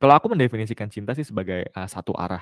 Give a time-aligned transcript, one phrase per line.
[0.00, 2.40] Kalau aku mendefinisikan cinta sih sebagai, eee, satu arah.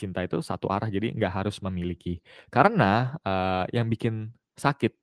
[0.00, 2.24] Cinta itu satu arah, jadi nggak harus memiliki.
[2.48, 4.96] Karena, eee, yang bikin sakit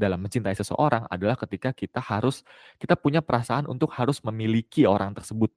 [0.00, 2.40] dalam mencintai seseorang adalah ketika kita harus
[2.80, 5.52] kita punya perasaan untuk harus memiliki orang tersebut.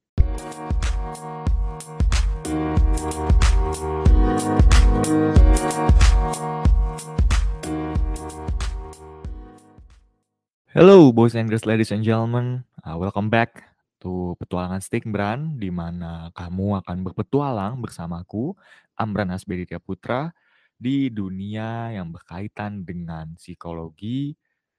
[10.76, 16.32] Hello boys and girls, ladies and gentlemen, uh, welcome back to Petualangan Stickbrand, di mana
[16.34, 18.56] kamu akan berpetualang bersamaku,
[18.96, 20.32] Amran Hasbeditya Putra,
[20.80, 24.34] di dunia yang berkaitan dengan psikologi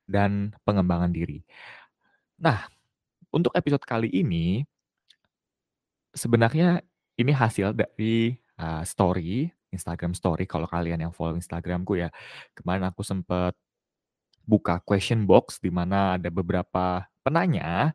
[0.09, 1.45] dan pengembangan diri.
[2.41, 2.65] Nah,
[3.29, 4.65] untuk episode kali ini
[6.17, 6.81] sebenarnya
[7.21, 12.09] ini hasil dari, uh, story, Instagram story kalau kalian yang follow Instagram-ku ya.
[12.57, 13.55] Kemarin aku sempet
[14.49, 17.93] buka question box di mana ada beberapa penanya,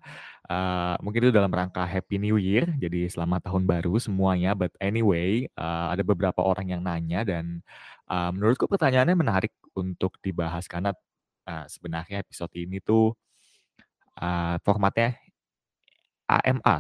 [0.50, 4.54] eee, mungkin itu dalam rangka Happy New Year, jadi selamat tahun baru semuanya.
[4.58, 7.62] But anyway, eee, ada beberapa orang yang nanya dan,
[8.10, 10.94] eee, menurutku pertanyaannya menarik untuk dibahas karena,
[11.50, 13.16] eee, sebenarnya episode ini tuh,
[14.20, 15.18] eee, formatnya
[16.30, 16.78] AMA,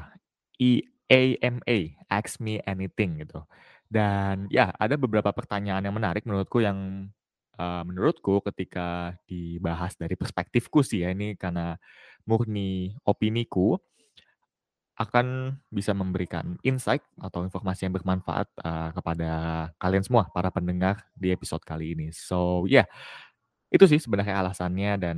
[0.61, 1.77] I-A-M-A,
[2.09, 3.43] Ask Me Anything gitu.
[3.89, 7.09] Dan ya ada beberapa pertanyaan yang menarik menurutku yang,
[7.59, 11.75] eee, menurutku ketika dibahas dari perspektifku sih ya, ini karena
[12.27, 13.79] murni opiniku,
[14.95, 19.31] akan bisa memberikan insight atau informasi yang bermanfaat, eee, kepada
[19.75, 22.15] kalian semua, para pendengar di episode kali ini.
[22.15, 22.87] So yeah,
[23.73, 25.17] itu sih sebenarnya alasannya dan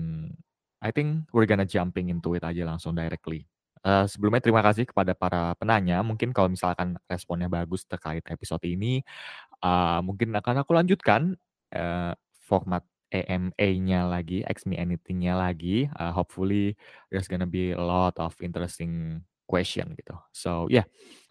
[0.81, 3.45] I think we're gonna jumping into it aja langsung directly.
[3.85, 9.02] Eee, sebelumnya terima kasih kepada para penanya, mungkin kalau misalkan responnya bagus terkait episode ini,
[9.63, 11.35] eee, mungkin akan aku lanjutkan,
[12.48, 16.76] format AMA-nya lagi, Ask Me Anything-nya lagi, eee, hopefully
[17.12, 20.16] there's gonna be a lot of interesting question gitu.
[20.36, 20.84] So yeah,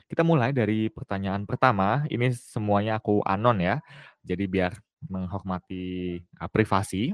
[0.08, 3.76] kita mulai dari pertanyaan pertama, ini semuanya aku anon ya,
[4.24, 4.72] jadi biar
[5.08, 7.12] menghormati, eee, privasi.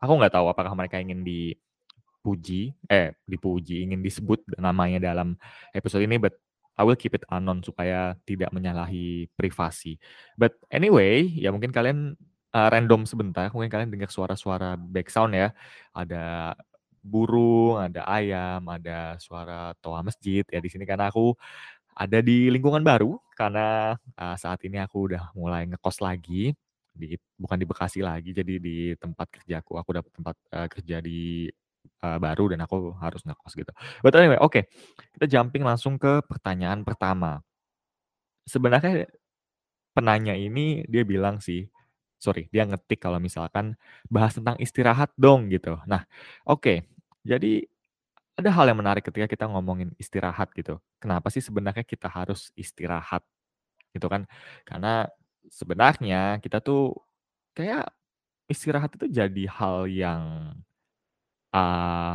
[0.00, 5.36] Aku nggak tahu apakah mereka ingin dipuji eh, dipuji, ingin disebut namanya dalam
[5.76, 6.36] episode ini, but
[6.80, 10.00] I will keep it anon supaya tidak menyalahi privasi.
[10.40, 12.16] But anyway, ya mungkin kalian,
[12.54, 15.48] eee, random sebentar, mungkin kalian dengar suara-suara background ya,
[15.96, 16.54] ada
[17.04, 21.32] burung, ada ayam, ada suara toa masjid ya di sini karena aku
[21.96, 26.54] ada di lingkungan baru, karena, eee, saat ini aku udah mulai ngekos lagi,
[26.96, 29.78] di bukan di Bekasi lagi, jadi di tempat kerjaku.
[29.80, 31.20] Aku dapat tempat, eee, kerja di,
[32.04, 33.72] eee, baru dan aku harus ngekos gitu.
[34.04, 34.66] But anyway, oke,
[35.18, 37.42] kita jumping langsung ke pertanyaan pertama.
[38.48, 39.08] Sebenarnya
[39.96, 41.66] penanya ini dia bilang sih
[42.20, 43.74] sorry, dia ngetik kalau misalkan
[44.12, 45.80] bahas tentang istirahat dong gitu.
[45.88, 46.04] Nah,
[46.46, 46.84] oke,
[47.26, 47.64] jadi
[48.38, 50.80] ada hal yang menarik ketika kita ngomongin istirahat gitu.
[51.02, 53.22] Kenapa sih sebenarnya kita harus istirahat,
[53.96, 54.26] gitu kan.
[54.68, 55.06] Karena
[55.52, 56.94] sebenarnya kita tuh
[57.56, 57.90] kayak
[58.50, 60.24] istirahat itu jadi hal yang,
[61.54, 62.14] eee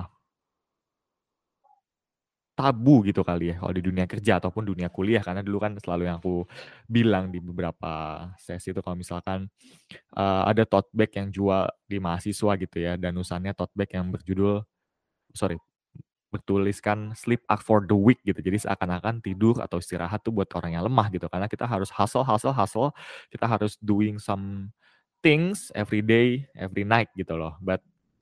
[2.55, 6.07] tabu gitu kali ya, kalau di dunia kerja ataupun dunia kuliah, karena dulu kan selalu
[6.09, 6.47] yang aku
[6.88, 9.51] bilang di beberapa sesi itu kalau misalkan,
[10.17, 14.09] eee, ada tote bag yang jual di mahasiswa gitu ya, dan usannya tote bag yang
[14.13, 14.63] berjudul
[15.35, 15.57] sorry,
[16.33, 18.39] bertuliskan sleep are for the weak gitu.
[18.43, 22.25] Jadi seakan-akan tidur atau istirahat tuh buat orang yang lemah gitu, karena kita harus hustle
[22.27, 22.91] hustle hustle,
[23.31, 24.72] kita harus doing some
[25.23, 27.55] things every day, every night gitu loh.
[27.63, 27.81] But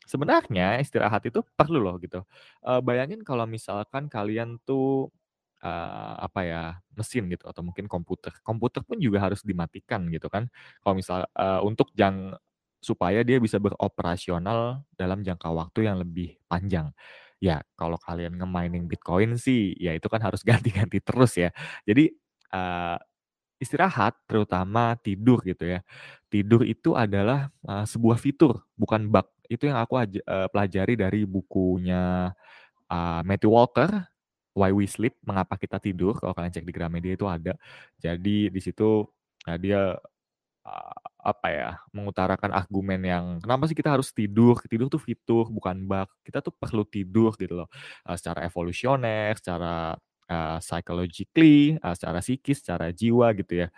[0.09, 2.24] sebenarnya istirahat itu perlu loh gitu.
[2.66, 5.09] Eee, bayangin kalau misalkan kalian tuh,
[5.64, 6.64] eee, apa ya,
[6.97, 8.34] mesin gitu atau mungkin komputer.
[8.46, 10.47] Komputer pun juga harus dimatikan gitu kan.
[10.84, 12.36] Kalau misal eee, untuk jang
[12.84, 16.92] supaya dia bisa beroperasional dalam jangka waktu yang lebih panjang.
[17.40, 21.50] Ya kalau kalian nge-mining Bitcoin sih, ya itu kan harus ganti-ganti terus ya.
[21.88, 22.12] Jadi,
[22.53, 22.97] eee,
[23.63, 25.80] istirahat terutama tidur gitu ya,
[26.31, 29.28] tidur itu adalah, eee, sebuah fitur bukan bug.
[29.52, 32.31] Itu yang aku aja eee, pelajari dari bukunya,
[32.92, 33.90] eee, Matthew Walker,
[34.58, 37.56] Why We Sleep, Mengapa Kita Tidur, kalau kalian cek di Gramedia itu ada.
[38.01, 39.06] Jadi di situ,
[39.50, 39.95] eee, dia,
[40.68, 45.78] eee, apa ya, mengutarakan argumen yang kenapa sih kita harus tidur, tidur tuh fitur bukan
[45.88, 47.69] bug, kita tuh perlu tidur gitu loh,
[48.10, 49.96] eee, secara evolusioner, secara,
[50.31, 53.69] eee, psychologically, eee, secara psikis, secara jiwa gitu ya.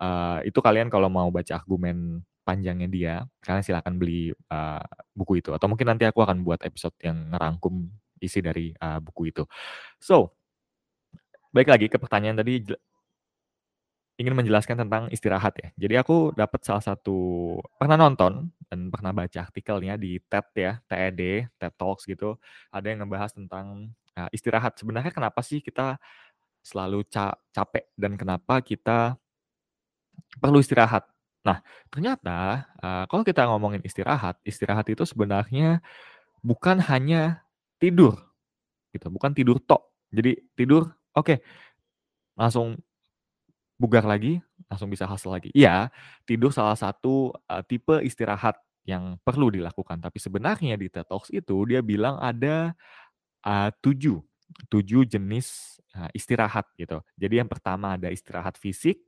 [0.00, 3.14] Eee, itu kalian kalau mau baca argumen panjangnya dia,
[3.44, 4.82] kalian silakan beli, eee,
[5.16, 7.88] buku itu atau mungkin nanti aku akan buat episode yang ngerangkum
[8.22, 9.44] isi dari, eee, buku itu.
[10.02, 10.36] So
[11.54, 12.60] balik lagi ke pertanyaan tadi
[14.18, 15.68] ingin menjelaskan tentang istirahat ya.
[15.74, 17.18] Jadi aku dapat salah satu
[17.74, 22.38] pernah nonton dan pernah baca artikelnya di TED ya, TED, TED Talks gitu.
[22.70, 24.78] Ada yang ngebahas tentang, eee, istirahat.
[24.78, 25.98] Sebenarnya kenapa sih kita
[26.64, 29.18] selalu ca capek dan kenapa kita
[30.40, 31.13] perlu istirahat.
[31.44, 31.60] Nah,
[31.92, 35.84] ternyata, eee, kalau kita ngomongin istirahat, istirahat itu sebenarnya
[36.44, 37.44] bukan hanya
[37.80, 38.16] tidur,
[38.94, 39.90] gitu, bukan tidur tok.
[40.14, 41.40] Jadi tidur, oke,
[42.38, 42.78] langsung
[43.80, 44.38] bugar lagi,
[44.70, 45.50] langsung bisa hustle lagi.
[45.54, 45.90] Iya,
[46.28, 48.56] tidur salah satu, eee, tipe istirahat
[48.86, 52.72] yang perlu dilakukan, tapi sebenarnya di TED itu dia bilang ada,
[53.46, 54.20] eee, 7,
[54.72, 57.00] 7 jenis, eee, istirahat gitu.
[57.18, 59.00] Jadi yang pertama ada istirahat fisik,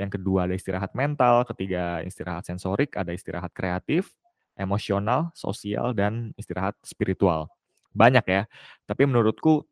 [0.00, 4.12] yang kedua ada istirahat mental, ketiga istirahat sensorik, ada istirahat kreatif,
[4.58, 7.48] emosional, sosial, dan istirahat spiritual.
[7.96, 8.42] Banyak ya,
[8.88, 9.64] tapi menurutku,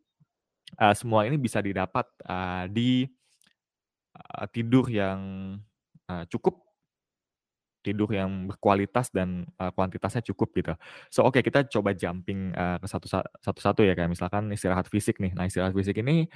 [0.80, 2.90] eee, semua ini bisa didapat, eee, di,
[4.16, 5.20] eee, tidur yang,
[6.10, 6.54] eee, cukup
[7.80, 10.72] tidur yang berkualitas dan, eee, kuantitasnya cukup gitu.
[11.08, 15.16] So, oke kita coba jumping, eee, ke satu sa satu-satu ya, kayak misalkan istirahat fisik
[15.16, 15.32] nih.
[15.32, 16.28] Nah, istirahat fisik ini,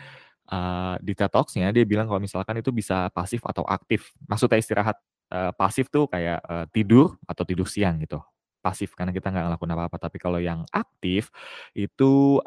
[0.50, 4.12] eee, di TED Talks-nya dia bilang kalau misalkan itu bisa pasif atau aktif.
[4.29, 4.96] Maksudnya istirahat,
[5.32, 8.20] eee, pasif tuh kayak, eee, tidur atau tidur siang gitu,
[8.64, 9.96] pasif karena kita nggak ngelakuin apa-apa.
[10.11, 11.31] Tapi kalau yang aktif
[11.76, 12.41] itu,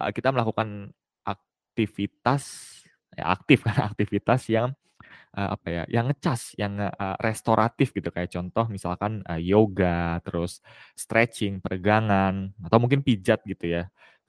[0.00, 0.90] eee, kita melakukan
[1.26, 2.44] aktivitas
[3.14, 4.74] ya aktif kan, aktivitas yang,
[5.36, 8.10] eee, apa ya, yang ngecas, yang eee, restoratif gitu.
[8.14, 10.60] Kayak contoh misalkan, eee, yoga, terus
[10.98, 13.84] stretching, peregangan, atau mungkin pijat gitu ya.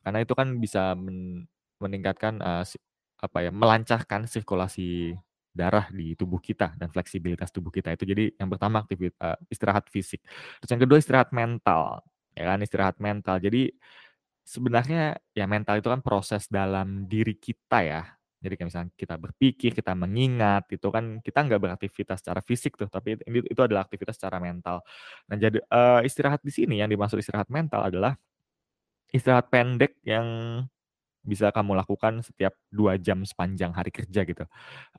[0.05, 1.47] Karena itu kan bisa men
[1.81, 2.79] meningkatkan, si
[3.25, 5.15] apa ya, melancarkan sirkulasi
[5.55, 8.03] darah di tubuh kita dan fleksibilitas tubuh kita itu.
[8.07, 10.21] Jadi yang pertama aktivit eee, istirahat fisik.
[10.63, 12.03] Terus yang kedua istirahat mental,
[12.35, 13.39] ya kan, istirahat mental.
[13.39, 13.71] Jadi
[14.45, 18.03] sebenarnya ya mental itu kan proses dalam diri kita ya.
[18.43, 22.85] Jadi kayak misalnya kita berpikir, kita mengingat, itu kan kita nggak beraktivitas secara fisik tuh,
[22.91, 24.85] tapi ini itu adalah aktivitas secara mental.
[25.33, 28.13] Nah jadi, eee, istirahat di sini yang dimaksud istirahat mental adalah
[29.13, 30.25] istirahat pendek yang
[31.27, 34.45] bisa kamu lakukan setiap 2 jam sepanjang hari kerja gitu.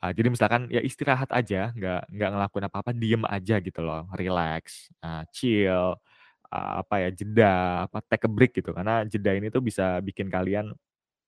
[0.02, 4.90] Eee, jadi misalkan ya istirahat aja, nggak nggak ngelakuin apa-apa, diem aja gitu loh, rileks,
[5.05, 5.96] eee, chill,
[6.52, 7.55] eee, apa ya, jeda,
[7.90, 8.70] apa, take a break gitu.
[8.76, 10.73] Karena jeda ini tuh bisa bikin kalian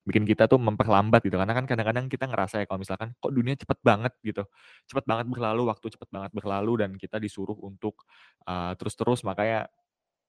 [0.07, 1.37] bikin kita tuh memperlambat gitu.
[1.37, 4.43] Karena kan kadang-kadang kita ngerasa ya kalau misalkan, kok dunia cepet banget gitu,
[4.89, 8.03] cepet banget berlalu, waktu cepet banget berlalu dan kita disuruh untuk,
[8.49, 9.69] eee, terus-terus makanya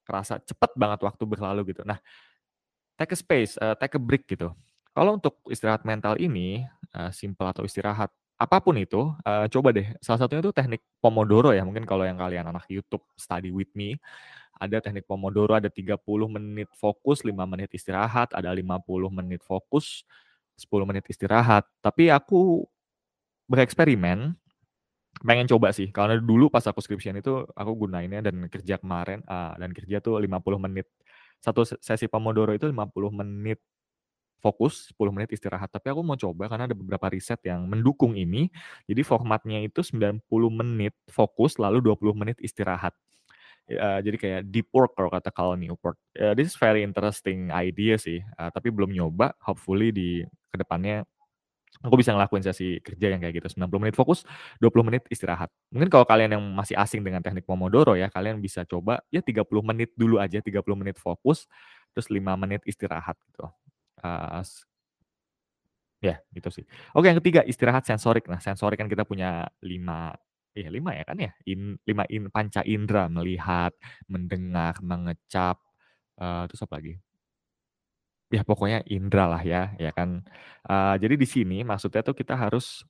[0.07, 1.83] kerasa cepet banget waktu berlalu gitu.
[1.87, 1.99] Nah,
[3.01, 4.53] take a space, eee, take a break gitu.
[4.93, 6.65] Kalau untuk istirahat mental ini,
[6.95, 11.53] eee, simpel atau istirahat apa pun itu, eee, coba deh salah satunya tuh teknik Pomodoro
[11.57, 13.97] ya, mungkin kalau yang kalian anak YouTube study with me,
[14.61, 20.05] ada teknik Pomodoro, ada 30 menit fokus, 5 menit istirahat, ada 50 menit fokus,
[20.59, 21.65] 10 menit istirahat.
[21.85, 22.65] Tapi aku
[23.51, 24.37] bereksperimen,
[25.27, 29.53] pengen coba sih, karena dulu pas aku skripsian itu aku gunainnya dan kerja kemarin, eee,
[29.61, 30.89] dan kerja tuh 50 menit.
[31.41, 33.61] Satu se sesi Pomodoro itu 50 menit
[34.41, 35.69] fokus, 10 menit istirahat.
[35.73, 38.49] Tapi aku mau coba karena ada beberapa riset yang mendukung ini.
[38.89, 42.97] Jadi formatnya itu 90 menit fokus, lalu 20 menit istirahat.
[43.71, 45.97] Eee, jadi kayak deep work kalau kata Cal Newport.
[46.17, 49.33] Eee, this is very interesting idea sih, eee, tapi belum nyoba.
[49.47, 51.05] Hopefully di ke depannya
[51.85, 54.25] aku bisa ngelakuin sesi kerja yang kayak gitu, 90 menit fokus,
[54.63, 55.49] 20 menit istirahat.
[55.75, 59.65] Mungkin kalau kalian yang masih asing dengan teknik Pomodoro ya, kalian bisa coba ya 30
[59.65, 61.49] menit dulu aja, 30 menit fokus,
[61.97, 63.49] terus 5 menit istirahat gitu.
[64.45, 64.65] S
[66.03, 66.65] Ya, gitu sih.
[66.97, 68.25] Oke, yang ketiga istirahat sensorik.
[68.25, 70.17] Nah, sensorik kan kita punya 5
[70.57, 71.31] iya 5 ya kan ya?
[71.45, 73.77] In 5 in panca indera, melihat,
[74.09, 75.61] mendengar, mengecap,
[76.17, 76.95] eee, terus apa lagi?
[78.31, 80.23] Ya pokoknya indera lah ya, ya kan.
[80.71, 82.87] Eee, jadi di sini maksudnya tuh kita harus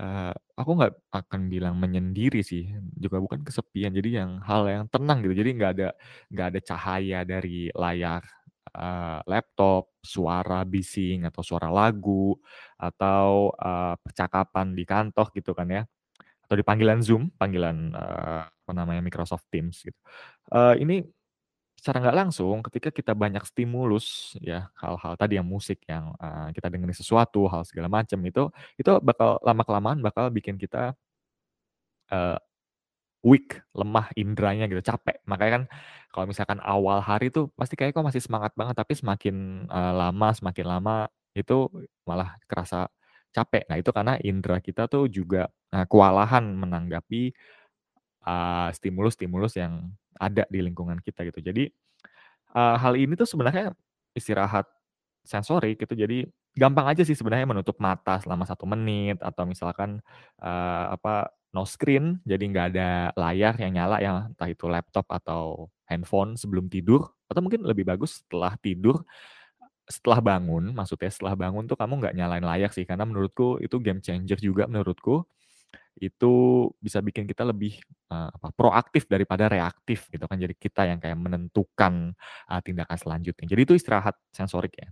[0.00, 2.66] eee, aku nggak akan bilang menyendiri sih,
[2.98, 3.94] juga bukan kesepian.
[3.94, 5.34] Jadi yang hal yang tenang gitu.
[5.38, 5.88] Jadi nggak ada
[6.34, 8.22] nggak ada cahaya dari layar,
[8.74, 12.34] eee, laptop, suara bising, atau suara lagu,
[12.78, 15.82] atau, eee, percakapan di kantor gitu kan ya,
[16.46, 19.98] atau di panggilan Zoom, panggilan, eee, apa namanya, Microsoft Teams gitu.
[20.54, 20.96] Eee, ini
[21.84, 26.72] secara nggak langsung ketika kita banyak stimulus ya, hal-hal tadi yang musik yang, eee, kita
[26.72, 28.48] dengerin sesuatu, hal segala macam itu
[28.80, 30.96] itu bakal lama-kelamaan bakal bikin kita
[32.12, 32.36] eee,
[33.26, 35.18] weak, lemah inderanya gitu, capek.
[35.28, 35.64] Makanya kan
[36.12, 40.28] kalau misalkan awal hari tuh pasti kayaknya kok masih semangat banget, tapi semakin, eee, lama
[40.36, 40.96] semakin lama
[41.36, 41.68] itu
[42.08, 42.88] malah kerasa
[43.34, 43.66] capek.
[43.70, 47.34] Nah itu karena indera kita tuh juga, eee, kewalahan menanggapi,
[48.74, 51.40] stimulus-stimulus yang ada di lingkungan kita gitu.
[51.44, 51.70] Jadi,
[52.54, 53.72] eee, hal ini tuh sebenarnya
[54.16, 54.66] istirahat
[55.24, 60.00] sensorik itu jadi gampang aja sih sebenarnya menutup mata selama 1 menit atau misalkan,
[60.42, 65.70] eee, apa, no screen, jadi nggak ada layar yang nyala ya, entah itu laptop atau
[65.88, 69.02] handphone sebelum tidur, atau mungkin lebih bagus setelah tidur
[69.84, 74.00] Setelah bangun, maksudnya setelah bangun tuh kamu nggak nyalain layar sih, karena menurutku itu game
[74.00, 75.28] changer juga menurutku.
[75.98, 76.32] Itu
[76.82, 77.78] bisa bikin kita lebih,
[78.10, 80.38] eee, apa, proaktif daripada reaktif gitu kan.
[80.40, 82.14] Jadi kita yang kayak menentukan,
[82.50, 83.46] eee, tindakan selanjutnya.
[83.50, 84.90] Jadi itu istirahat sensorik ya.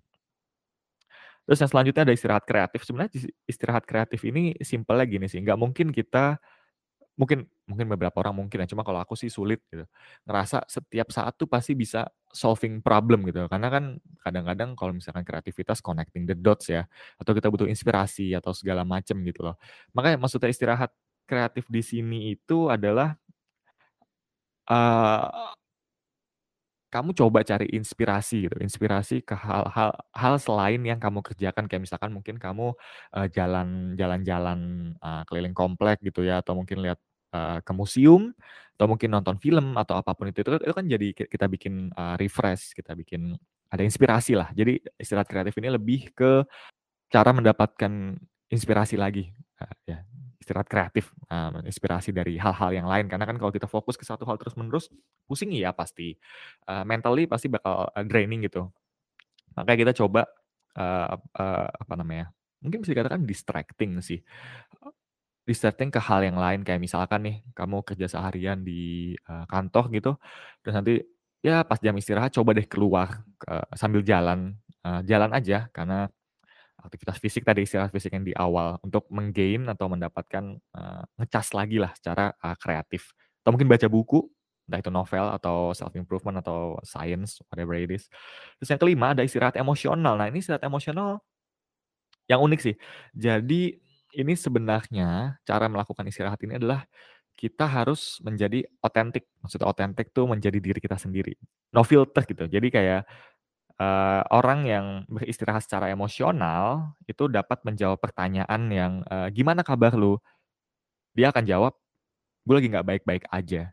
[1.49, 2.81] Terus yang selanjutnya ada istirahat kreatif.
[2.87, 3.13] Sebenarnya
[3.51, 6.39] istirahat kreatif ini simpelnya gini sih, nggak mungkin kita
[7.19, 9.85] mungkin mungkin beberapa orang mungkin ya, cuma kalau aku sih sulit gitu.
[10.28, 13.45] Ngerasa setiap saat tuh pasti bisa solving problem gitu.
[13.49, 13.85] Karena kan
[14.25, 16.85] kadang-kadang kalau misalkan kreativitas connecting the dots ya,
[17.21, 19.57] atau kita butuh inspirasi atau segala macam gitu loh.
[19.97, 20.90] Makanya maksudnya istirahat
[21.28, 23.16] kreatif di sini itu adalah
[24.71, 25.52] eee
[26.93, 31.65] kamu coba cari inspirasi gitu, inspirasi ke hal-hal hal selain yang kamu kerjakan.
[31.71, 32.77] Kayak misalkan mungkin kamu,
[33.17, 34.61] eee, jalan jalan-jalan,
[35.01, 37.01] eee, keliling komplek gitu ya, atau mungkin lihat,
[37.33, 38.31] eee, ke museum,
[38.77, 40.45] atau mungkin nonton film, atau apa pun itu.
[40.45, 43.35] Itu kan itu kan jadi ki kita bikin, eee, refresh, kita bikin
[43.73, 44.53] ada inspirasi lah.
[44.53, 46.45] Jadi istirahat kreatif ini lebih ke
[47.13, 48.19] cara mendapatkan
[48.53, 49.31] inspirasi lagi,
[49.63, 49.99] eee, ya,
[50.53, 53.09] istirahat kreatif, eee, inspirasi dari hal-hal yang lain.
[53.09, 54.93] Karena kan kalau kita fokus ke satu hal terus-menerus,
[55.29, 56.15] pusing iya pasti,
[56.69, 58.69] eee, mentally pasti bakal, eee, draining gitu.
[59.59, 60.23] Makanya kita coba,
[60.79, 62.27] eee eee, apa namanya,
[62.65, 64.21] mungkin bisa dikatakan distracting sih.
[65.49, 70.13] Distracting ke hal yang lain, kayak misalkan nih, kamu kerja seharian di, eee, kantor gitu,
[70.63, 71.03] terus nanti,
[71.43, 74.55] ya pas jam istirahat coba deh keluar, eee, sambil jalan,
[74.87, 76.07] eee, jalan aja karena
[76.85, 81.79] aktivitas fisik tadi, istirahat fisik yang di awal untuk meng-gain atau mendapatkan, eee, ngecas lagi
[81.83, 83.12] lah secara, eee, kreatif.
[83.45, 84.27] Atau mungkin baca buku,
[84.71, 88.07] entah itu novel atau self improvement atau science, whatever it is.
[88.61, 90.15] Terus yang kelima ada istirahat emosional.
[90.19, 91.23] Nah, ini istirahat emosional
[92.31, 92.75] yang unik sih.
[93.17, 93.77] Jadi
[94.17, 96.85] ini sebenarnya cara melakukan istirahat ini adalah
[97.37, 99.27] kita harus menjadi otentik.
[99.43, 101.35] Maksudnya otentik tuh menjadi diri kita sendiri.
[101.75, 102.47] No filter gitu.
[102.49, 103.03] Jadi kayak
[103.83, 110.21] Eee, orang yang beristirahat secara emosional, itu dapat menjawab pertanyaan yang, eee, "Gimana kabar lu?"
[111.17, 111.73] Dia akan jawab,
[112.47, 113.73] "Gue lagi nggak baik-baik aja."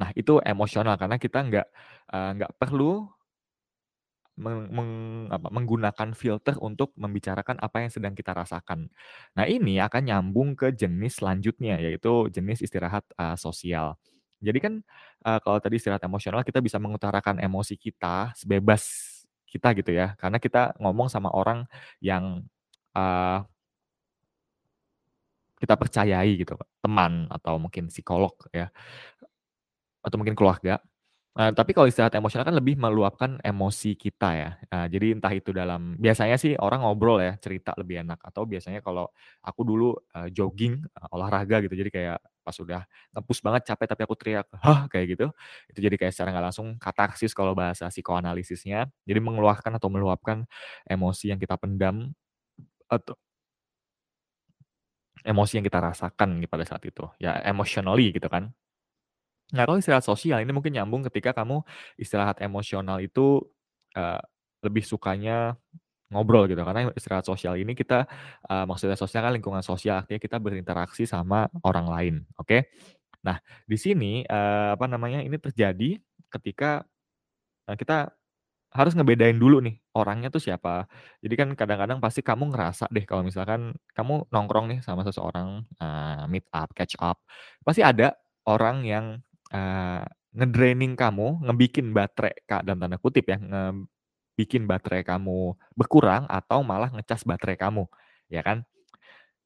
[0.00, 1.66] Nah, itu emosional karena kita nggak,
[2.12, 3.06] nggak perlu
[4.34, 4.90] meng meng
[5.30, 8.90] apa, menggunakan filter untuk membicarakan apa yang sedang kita rasakan.
[9.38, 13.94] Nah, ini akan nyambung ke jenis selanjutnya, yaitu jenis istirahat, eee, sosial.
[14.42, 14.74] Jadi kan,
[15.22, 19.13] eee, kalau tadi istirahat emosional kita bisa mengutarakan emosi kita sebebas
[19.54, 21.64] kita gitu ya, karena kita ngomong sama orang
[22.02, 22.42] yang,
[22.98, 23.38] eee,
[25.60, 28.68] kita percayai gitu, teman atau mungkin psikolog ya,
[30.04, 30.80] atau mungkin keluarga.
[31.38, 35.52] Eee, tapi kalau istirahat emosional kan lebih meluapkan emosi kita ya, eee, jadi entah itu
[35.54, 38.18] dalam biasanya sih orang ngobrol ya, cerita lebih enak.
[38.24, 39.06] Atau biasanya kalau
[39.44, 42.84] aku dulu, eee, jogging, eee, olahraga gitu, jadi kayak pas udah
[43.16, 45.26] nge banget capek tapi aku teriak, "Hah!" Kayak gitu,
[45.72, 50.44] itu jadi kayak secara nggak langsung katarsis kalau bahasa psikoanalisisnya, jadi mengeluarkan atau meluapkan
[50.88, 52.12] emosi yang kita pendam
[52.90, 53.16] atau
[55.24, 58.52] emosi yang kita rasakan pada saat itu, ya emotionally gitu kan.
[59.54, 61.62] Nah, kalau istirahat sosial ini mungkin nyambung ketika kamu
[62.00, 63.44] istirahat emosional itu,
[63.94, 64.20] eee,
[64.64, 65.54] lebih sukanya
[66.12, 68.04] ngobrol gitu, karena istirahat sosial ini kita,
[68.48, 72.68] eee, maksudnya sosial kan lingkungan sosial, artinya kita berinteraksi sama orang lain, oke?
[73.26, 75.98] Nah, di sini, eee, apa namanya, ini terjadi
[76.32, 76.84] ketika,
[77.68, 78.12] eee, kita
[78.74, 80.86] harus ngebedain dulu nih, orangnya tuh siapa.
[81.24, 86.24] Jadi kan kadang-kadang pasti kamu ngerasa deh kalau misalkan kamu nongkrong nih sama seseorang, eee,
[86.32, 87.22] meet up, catch up,
[87.66, 88.14] pasti ada
[88.50, 89.06] orang yang,
[89.54, 90.02] eee,
[90.36, 93.38] nge-draining kamu, ngebikin baterai Kak, dalam tanda kutip ya,
[94.34, 97.86] ngebikin baterai kamu berkurang atau malah ngecas baterai kamu,
[98.32, 98.66] ya kan.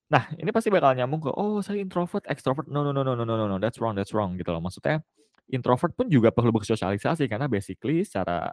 [0.08, 3.24] Nah, ini pasti bakal nyambung ke, "Oh, saya introvert, extrovert." No no no no no
[3.28, 4.60] no no that's wrong that's wrong, gitu loh.
[4.64, 5.04] Maksudnya
[5.52, 8.52] introvert pun juga perlu bersosialisasi karena basically secara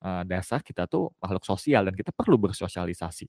[0.00, 3.28] Eee, dasar kita tuh makhluk sosial dan kita perlu bersosialisasi.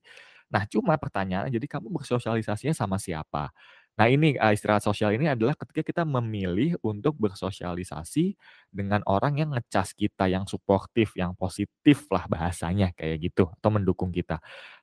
[0.56, 3.52] Nah, cuma pertanyaannya jadi kamu bersosialisasinya sama siapa?
[4.00, 8.34] Nah ini, eee, istirahat sosial ini adalah ketika kita memilih untuk bersosialisasi
[8.72, 14.10] dengan orang yang ngecas kita, yang suportif, yang positif lah bahasanya, kayak gitu, atau mendukung
[14.16, 14.40] kita.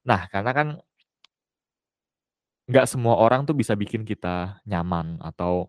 [0.06, 0.68] Nah, karena kan
[2.68, 5.68] nggak semua orang tuh bisa bikin kita nyaman atau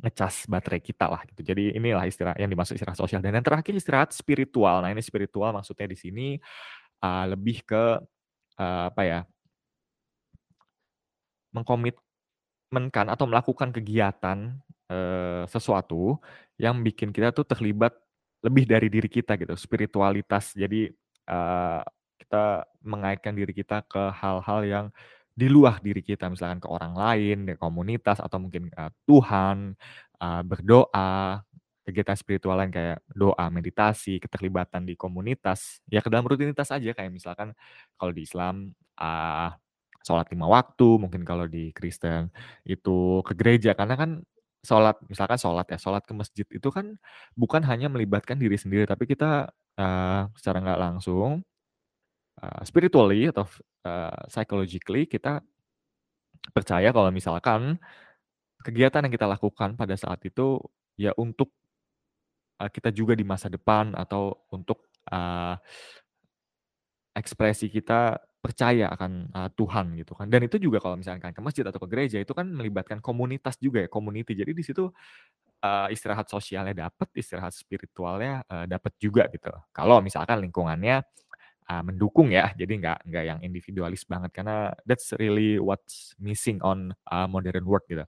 [0.00, 1.44] Ngecas baterai kita lah gitu.
[1.44, 4.80] Jadi inilah istilah yang dimaksud istirahat sosial dan yang terakhir istirahat spiritual.
[4.80, 6.28] Nah ini spiritual maksudnya di sini,
[7.04, 8.00] eee, lebih ke,
[8.56, 9.20] eee, apa ya,
[12.70, 14.38] mengkomitmenkan atau melakukan kegiatan,
[14.90, 16.18] eee, sesuatu
[16.60, 17.94] yang bikin kita tuh terlibat
[18.46, 20.54] lebih dari diri kita gitu, spiritualitas.
[20.56, 20.88] Jadi,
[21.26, 21.80] eee,
[22.22, 24.86] kita mengaitkan diri kita ke hal-hal yang
[25.34, 29.74] di luar diri kita, misalkan ke orang lain, ke komunitas atau mungkin, eee, Tuhan,
[30.22, 31.42] eee, berdoa,
[31.86, 37.10] kegiatan spiritual lain kayak doa, meditasi, keterlibatan di komunitas, ya ke dalam rutinitas aja kayak
[37.10, 37.50] misalkan
[37.98, 39.56] kalau di Islam, ah,
[40.06, 42.30] sholat 5 waktu, mungkin kalau di Kristen
[42.66, 43.72] itu ke gereja.
[43.78, 44.10] Karena kan
[44.64, 46.96] sholat misalkan sholat ya, sholat ke masjid itu kan
[47.38, 49.48] bukan hanya melibatkan diri sendiri tapi kita,
[49.80, 51.40] eee, secara nggak langsung,
[52.42, 53.46] eee, spiritually atau,
[53.86, 55.42] eee, psychologically kita
[56.56, 57.78] percaya kalau misalkan
[58.64, 60.60] kegiatan yang kita lakukan pada saat itu
[61.00, 61.50] ya untuk
[62.60, 65.56] eee, kita juga di masa depan atau untuk, eee
[67.16, 70.26] ekspresi kita percaya akan, eee, Tuhan gitu kan.
[70.32, 73.84] Dan itu juga kalau misalkan ke masjid atau ke gereja itu kan melibatkan komunitas juga
[73.84, 74.32] ya, community.
[74.36, 74.88] Jadi di situ,
[75.64, 79.50] eee, istirahat sosialnya dapet, istirahat spiritualnya, eee, dapet juga gitu.
[79.74, 81.02] Kalau misalkan lingkungannya,
[81.70, 86.92] eee, mendukung ya, jadi nggak nggak yang individualis banget karena that's really what's missing on,
[87.12, 88.04] eee, modern world gitu.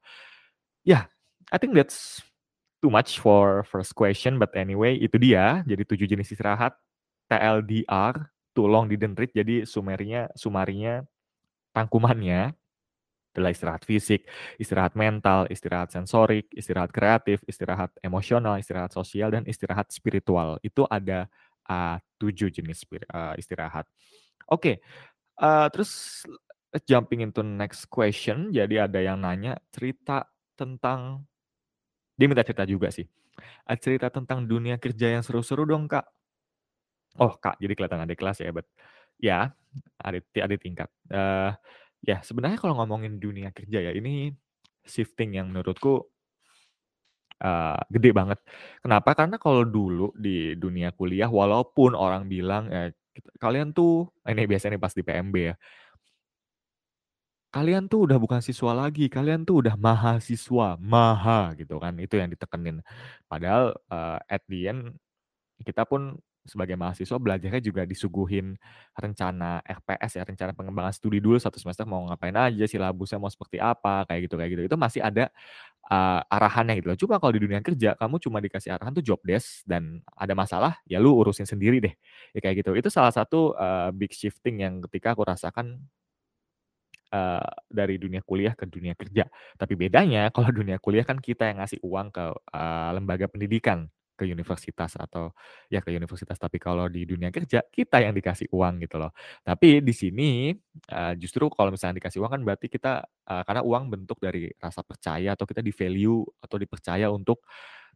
[0.86, 1.06] Yeah,
[1.52, 2.22] I think that's
[2.82, 6.74] too much for first question, but anyway itu dia, jadi 7 jenis istirahat,
[7.30, 8.16] TLDR,
[8.56, 11.04] too long didn't read, jadi sumerinya sumarinya,
[11.76, 12.54] rangkumannya
[13.32, 14.28] adalah istirahat fisik,
[14.60, 20.60] istirahat mental, istirahat sensorik, istirahat kreatif, istirahat emosional, istirahat sosial, dan istirahat spiritual.
[20.60, 21.28] Itu ada,
[21.68, 23.88] eee, 7 jenis eee, istirahat.
[24.52, 24.80] Oke,
[25.40, 26.24] eee, terus
[26.88, 30.26] jumping into next question, jadi ada yang nanya cerita
[30.58, 31.24] tentang
[32.18, 33.06] dia minta cerita juga sih,
[33.68, 36.06] eee, cerita tentang dunia kerja yang seru-seru dong, Kak.
[37.20, 38.64] Oh, Kak, jadi kelihatan adik kelas ya, but
[39.20, 39.52] ya,
[40.00, 40.88] adik ti tingkat.
[41.12, 41.52] Eee,
[42.08, 44.32] ya sebenarnya kalau ngomongin dunia kerja ya, ini
[44.88, 46.08] shifting yang menurutku
[47.42, 48.38] eee, gede banget.
[48.84, 49.10] Kenapa?
[49.18, 52.92] Karena kalau dulu di dunia kuliah walaupun orang bilang, eee,
[53.42, 55.54] kalian tuh ini biasanya pas di PMB ya
[57.52, 62.32] "Kalian tuh udah bukan siswa lagi, kalian tuh udah mahasiswa, maha," gitu kan, itu yang
[62.32, 62.80] ditekenin.
[63.28, 64.96] Padahal, eee, at the end
[65.64, 68.58] kita pun sebagai mahasiswa belajarnya juga disuguhin
[68.98, 73.58] rencana RPS ya, rencana pengembangan studi dulu 1 semester mau ngapain aja, silabusnya mau seperti
[73.62, 74.62] apa, kayak gitu kayak gitu.
[74.72, 75.30] Itu masih ada,
[75.90, 76.98] eee, arahannya gitu loh.
[77.00, 80.78] Cuma kalau di dunia kerja kamu cuma dikasih arahan tuh job desk dan ada masalah,
[80.88, 81.94] ya lu urusin sendiri deh,
[82.36, 82.72] ya kayak gitu.
[82.78, 85.86] Itu salah satu, eee, big shifting yang ketika aku rasakan
[87.12, 89.28] eee, dari dunia kuliah ke dunia kerja.
[89.60, 92.24] Tapi bedanya kalau dunia kuliah kan kita yang ngasih uang ke,
[92.56, 95.32] eee, lembaga pendidikan, ke universitas atau
[95.72, 99.10] ya ke universitas, tapi kalau di dunia kerja kita yang dikasih uang gitu loh.
[99.42, 100.52] Tapi di sini,
[101.16, 105.48] justru kalau misalnya dikasih uang kan berarti kita karena uang bentuk dari rasa percaya atau
[105.48, 107.42] kita di-value atau dipercaya untuk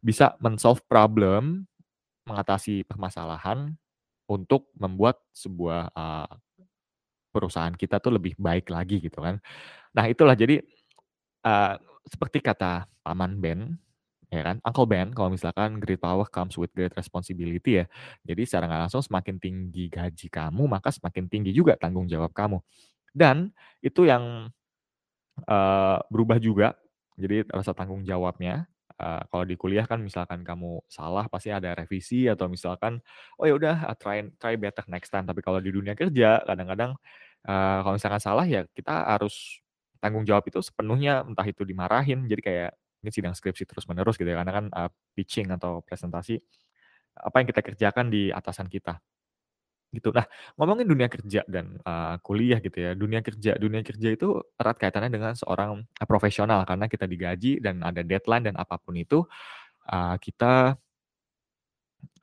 [0.01, 1.65] bisa men-solve problem,
[2.27, 3.73] mengatasi permasalahan,
[4.27, 5.93] untuk membuat sebuah,
[7.31, 9.37] perusahaan kita tuh lebih baik lagi gitu kan.
[9.93, 10.57] Nah itulah jadi,
[12.09, 13.77] seperti kata paman Ben,
[14.33, 17.85] ya kan, Uncle Ben, kalau misalkan great power comes with great responsibility ya.
[18.27, 22.59] Jadi secara nggak langsung semakin tinggi gaji kamu, maka semakin tinggi juga tanggung jawab kamu.
[23.15, 23.51] Dan
[23.83, 24.49] itu yang,
[25.47, 26.67] eee, berubah juga,
[27.19, 28.67] jadi rasa tanggung jawabnya,
[28.99, 32.99] eee, kalau di kuliah kan misalkan kamu salah pasti ada revisi atau misalkan,
[33.41, 36.93] "Oh ya udah, eee, try try better next time." Tapi kalau di dunia kerja kadang-kadang,
[37.47, 39.61] eee, kalau misalkan salah ya kita harus
[40.01, 42.71] tanggung jawab itu sepenuhnya, entah itu dimarahin, jadi kayak
[43.03, 46.39] ini sidang skripsi terus-menerus gitu ya, karena kan, eee, pitching atau presentasi,
[47.19, 48.99] apa yang kita kerjakan di atasan kita.
[49.95, 50.11] Gitu.
[50.15, 50.27] Nah,
[50.59, 55.11] ngomongin dunia kerja dan, eee, kuliah gitu ya, dunia kerja dunia kerja itu erat kaitannya
[55.13, 59.25] dengan seorang, profesional karena kita digaji dan ada deadline dan apa pun itu,
[59.89, 60.77] eee, kita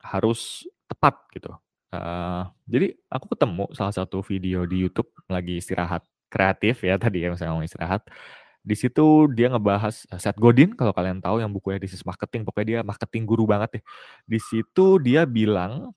[0.03, 1.51] harus tepat gitu.
[1.93, 7.31] Eee, jadi aku ketemu salah satu video di YouTube lagi istirahat kreatif ya tadi ya,
[7.33, 8.03] misalnya ngomongin istirahat.
[8.65, 12.41] Di situ dia ngebahas, eee, Seth Godin kalau kalian tahu yang bukunya This is Marketing,
[12.41, 13.83] pokoknya dia marketing guru banget deh.
[14.25, 15.93] Di situ dia bilang,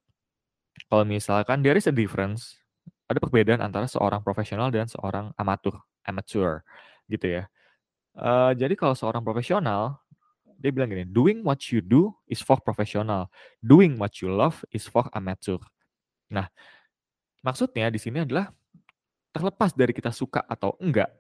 [0.92, 2.60] kalau misalkan there is a difference,
[3.08, 6.64] ada perbedaan antara seorang profesional dan seorang amatur amateur
[7.08, 7.42] gitu ya.
[8.18, 10.00] Eee, jadi kalau seorang profesional,
[10.58, 13.30] dia bilang gini, "Doing what you do is for professional,
[13.62, 15.60] doing what you love is for amateur."
[16.32, 16.50] Nah,
[17.44, 18.50] maksudnya di sini adalah
[19.34, 21.10] terlepas dari kita suka atau enggak,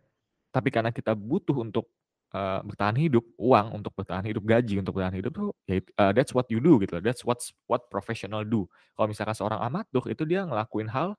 [0.54, 1.88] tapi karena kita butuh untuk,
[2.34, 6.32] eee, bertahan hidup, uang untuk bertahan hidup, gaji untuk bertahan hidup tuh, ya eee, that's
[6.36, 8.66] what you do gitu loh, that's what's what professional do.
[8.98, 11.14] Kalau misalkan seorang amatur itu dia ngelakuin hal,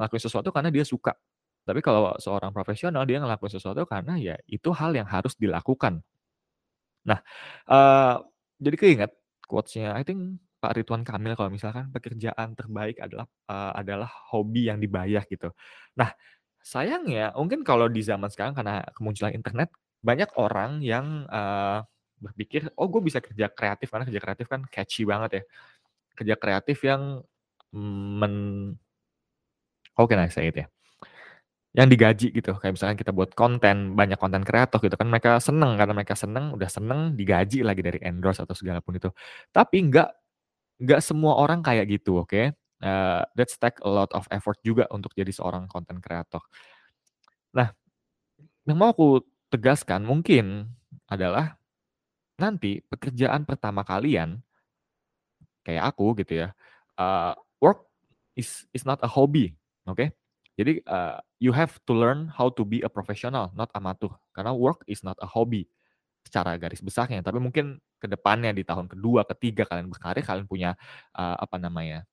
[0.00, 1.14] ngelakuin sesuatu karena dia suka.
[1.68, 6.02] Tapi kalau seorang profesional dia ngelakuin sesuatu karena ya itu hal yang harus dilakukan.
[7.06, 7.18] Nah,
[7.70, 8.14] eee,
[8.62, 9.10] jadi keinget
[9.46, 14.78] quotes-nya I think Pak Ridwan Kamil kalau misalkan, "Pekerjaan terbaik adalah, eee, adalah hobi yang
[14.82, 15.52] dibayar," gitu.
[16.00, 16.10] Nah,
[16.66, 19.70] sayangnya mungkin kalau di zaman sekarang karena kemunculan internet,
[20.02, 21.86] banyak orang yang, eee
[22.18, 25.44] berpikir, "Oh gue bisa kerja kreatif," karena kerja kreatif kan catchy banget ya.
[26.18, 27.22] Kerja kreatif yang
[27.74, 28.34] men
[29.96, 30.66] how can I say it ya,
[31.76, 32.56] yang digaji gitu.
[32.60, 36.52] Kayak misalkan kita buat konten, banyak konten kreator gitu kan mereka seneng, karena mereka seneng,
[36.56, 39.10] udah seneng digaji lagi dari endorse atau segala pun itu.
[39.54, 40.08] Tapi nggak
[40.84, 42.52] nggak semua orang kayak gitu, oke?
[42.84, 46.44] Eee, that's take a lot of effort juga untuk jadi seorang konten kreator.
[47.54, 47.70] Nah,
[48.68, 50.70] yang mau aku tegaskan mungkin
[51.10, 51.56] adalah
[52.40, 54.42] nanti pekerjaan pertama kalian
[55.66, 56.48] kayak aku gitu ya,
[56.98, 57.86] eee, work
[58.38, 59.54] is is not a hobby,
[59.88, 60.06] oke?
[60.56, 64.08] Jadi, eee, you have to learn how to be a professional, not amateur.
[64.32, 65.68] Karena work is not a hobby
[66.26, 70.70] secara garis besarnya, tapi mungkin ke depannya di tahun kedua, ketiga kalian berkarir, kalian punya,
[71.16, 72.04] eee, apa namanya,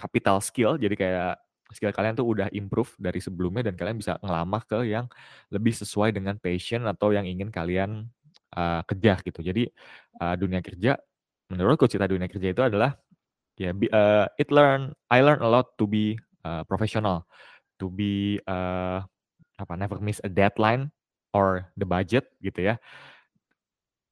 [0.00, 1.32] capital skill, jadi kayak
[1.76, 5.06] skill kalian tuh udah improve dari sebelumnya dan kalian bisa ngelamar ke yang
[5.52, 8.08] lebih sesuai dengan passion atau yang ingin kalian,
[8.56, 9.40] eee, kejar gitu.
[9.44, 9.68] Jadi,
[10.22, 10.96] eee, dunia kerja
[11.52, 12.94] menurutku cita dunia kerja itu adalah
[13.60, 17.24] ya bi eee, it learn I learn a lot to be, eee, professional,
[17.82, 18.98] to be, eee,
[19.60, 20.90] apa, never miss a deadline
[21.36, 22.76] or the budget gitu ya.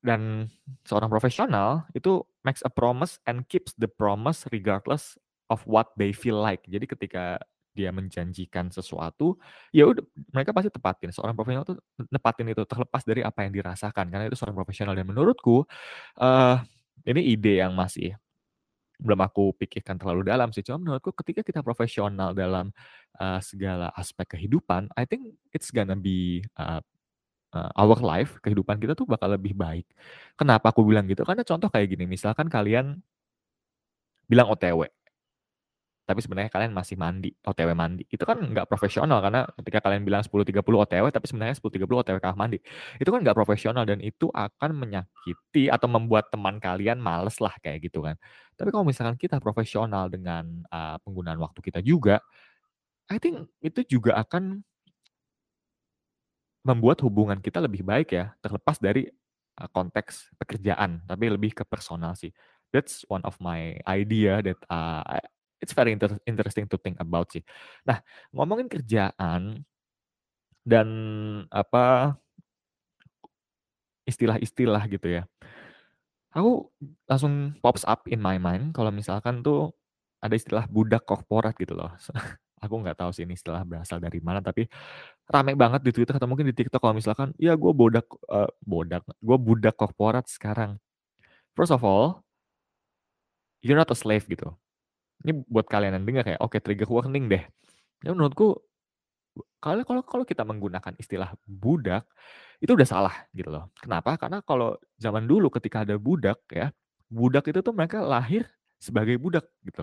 [0.05, 0.47] Dan
[0.87, 5.19] seorang profesional itu makes a promise and keeps the promise regardless
[5.53, 6.65] of what they feel like.
[6.69, 7.41] Jadi ketika
[7.77, 9.39] dia menjanjikan sesuatu,
[9.71, 10.03] ya udah
[10.35, 11.11] mereka pasti tepatin.
[11.15, 11.79] Seorang profesional tuh
[12.11, 15.63] nepatin itu terlepas dari apa yang dirasakan, karena itu seorang profesional dan menurutku,
[16.21, 16.57] eee,
[17.11, 18.15] ini ide yang masih
[18.99, 22.75] belum aku pikirkan terlalu dalam sih, cuma menurutku ketika kita profesional dalam,
[23.21, 26.81] eee, segala aspek kehidupan, I think it's gonna be, eee
[27.57, 29.87] eee, our life, kehidupan kita tuh bakal lebih baik.
[30.39, 31.25] Kenapa aku bilang gitu?
[31.27, 33.01] Karena contoh kayak gini, misalkan kalian
[34.29, 34.85] bilang OTW.
[36.09, 38.03] Tapi sebenarnya kalian masih mandi, OTW mandi.
[38.09, 42.37] Itu kan nggak profesional karena ketika kalian bilang 10.30 OTW, tapi sebenarnya 10.30 OTW kamar
[42.49, 42.59] mandi.
[42.97, 47.85] Itu kan nggak profesional dan itu akan menyakiti atau membuat teman kalian males lah kayak
[47.93, 48.17] gitu kan.
[48.57, 52.25] Tapi kalau misalkan kita profesional dengan, eee, penggunaan waktu kita juga,
[53.13, 54.65] I think itu juga akan
[56.67, 62.15] membuat hubungan kita lebih baik ya, terlepas dari, eee, konteks pekerjaan, tapi lebih ke personal
[62.19, 62.33] sih.
[62.75, 65.23] That's one of my idea that, I
[65.63, 67.43] it's very inter interesting to think about sih.
[67.89, 68.01] Nah,
[68.35, 69.65] ngomongin kerjaan
[70.67, 70.89] dan
[71.51, 72.15] apa
[74.09, 75.23] istilah-istilah gitu ya.
[76.37, 76.69] Aku
[77.09, 79.73] langsung pops up in my mind kalau misalkan tuh
[80.21, 81.89] ada istilah budak korporat gitu loh.
[82.65, 84.67] Aku nggak tahu sih ini istilah berasal dari mana, tapi
[85.31, 89.05] rame banget di Twitter atau mungkin di TikTok kalau misalkan, "Ya gue bodak eee, bodak,
[89.23, 90.79] gue budak korporat sekarang."
[91.57, 92.25] First of all,
[93.63, 94.55] you're not a slave gitu.
[95.27, 97.43] Ini buat kalian yang dengar ya, oke trigger warning deh.
[98.07, 98.63] Ya menurutku
[99.59, 102.07] kalau kalau kalau kita menggunakan istilah budak,
[102.63, 103.71] itu udah salah gitu loh.
[103.79, 104.15] Kenapa?
[104.19, 106.71] Karena kalau zaman dulu ketika ada budak ya,
[107.11, 108.47] budak itu tuh mereka lahir
[108.79, 109.83] sebagai budak gitu.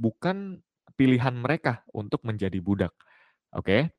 [0.00, 0.60] Bukan
[0.96, 2.92] pilihan mereka untuk menjadi budak.
[3.56, 3.92] Oke?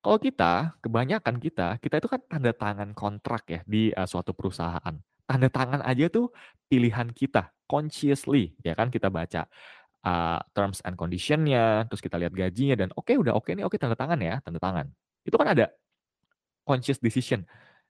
[0.00, 4.96] Kalau kita, kebanyakan kita, kita itu kan tanda tangan kontrak ya di, eee, suatu perusahaan.
[5.30, 6.34] Tanda tangan aja tuh
[6.66, 9.46] pilihan kita, consciously ya kan kita baca,
[10.06, 13.94] eee, terms and condition-nya, terus kita lihat gajinya dan oke udah oke nih, oke tanda
[13.98, 14.86] tangan ya, tanda tangan.
[15.26, 15.70] Itu kan ada
[16.66, 17.44] conscious decision.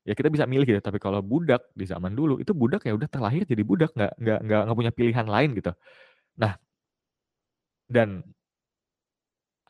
[0.09, 3.09] Ya kita bisa milih gitu, tapi kalau budak di zaman dulu, itu budak ya udah
[3.11, 5.73] terlahir jadi budak, nggak nggak nggak nggak punya pilihan lain gitu.
[6.41, 6.57] Nah,
[7.91, 8.23] dan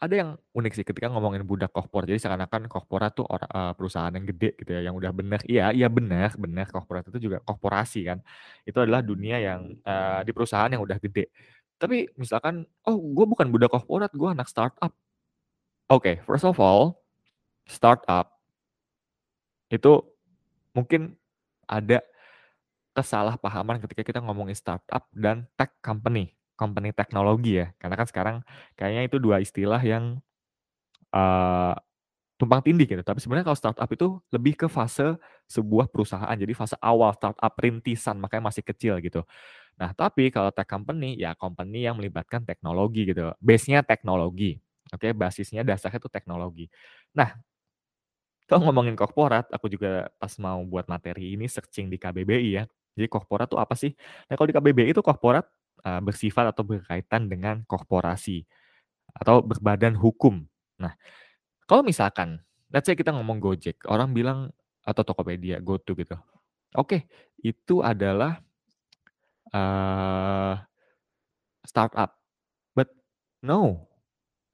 [0.01, 4.25] ada yang unik sih ketika ngomongin budak korporat, jadi seakan-akan korporat tuh eee, perusahaan yang
[4.29, 8.19] gede gitu ya, yang udah bener iya iya bener bener, korporat itu juga korporasi kan.
[8.65, 11.29] Itu adalah dunia yang, eee, di perusahaan yang udah gede.
[11.81, 14.93] Tapi misalkan, "Oh gue bukan budak korporat, gue anak startup."
[15.93, 17.03] Oke, first of all,
[17.69, 18.41] startup
[19.71, 19.93] itu
[20.75, 21.15] mungkin
[21.67, 22.03] ada
[22.97, 27.73] kesalahpahaman ketika kita ngomongin startup dan tech company, company teknologi ya.
[27.81, 28.37] Karena kan sekarang
[28.77, 30.20] kayaknya itu 2 istilah yang,
[31.14, 31.75] eee,
[32.40, 33.03] tumpang tindih gitu.
[33.07, 35.16] Tapi sebenarnya kalau startup itu lebih ke fase
[35.51, 39.23] sebuah perusahaan, jadi fase awal startup rintisan, makanya masih kecil gitu.
[39.81, 44.59] Nah, tapi kalau tech company, ya company yang melibatkan teknologi gitu, base-nya teknologi,
[44.94, 46.66] oke, basisnya dasarnya itu teknologi.
[47.16, 47.35] Nah,
[48.51, 52.64] kalau ngomongin korporat, aku juga pas mau buat materi ini searching di KBBI ya.
[52.99, 53.94] Jadi korporat tuh apa sih?
[54.27, 55.46] Nah, kalau di KBBI itu korporat,
[55.85, 58.45] eee, bersifat atau berkaitan dengan korporasi
[59.16, 60.45] atau berbadan hukum.
[60.83, 60.95] Nah,
[61.69, 62.43] kalau misalkan
[62.75, 64.51] let's say kita ngomong Gojek, orang bilang
[64.87, 66.16] atau Tokopedia, GoTo gitu.
[66.79, 67.07] Oke,
[67.43, 68.40] itu adalah,
[69.53, 70.55] eee,
[71.66, 72.16] startup,
[72.77, 72.88] but
[73.45, 73.87] no,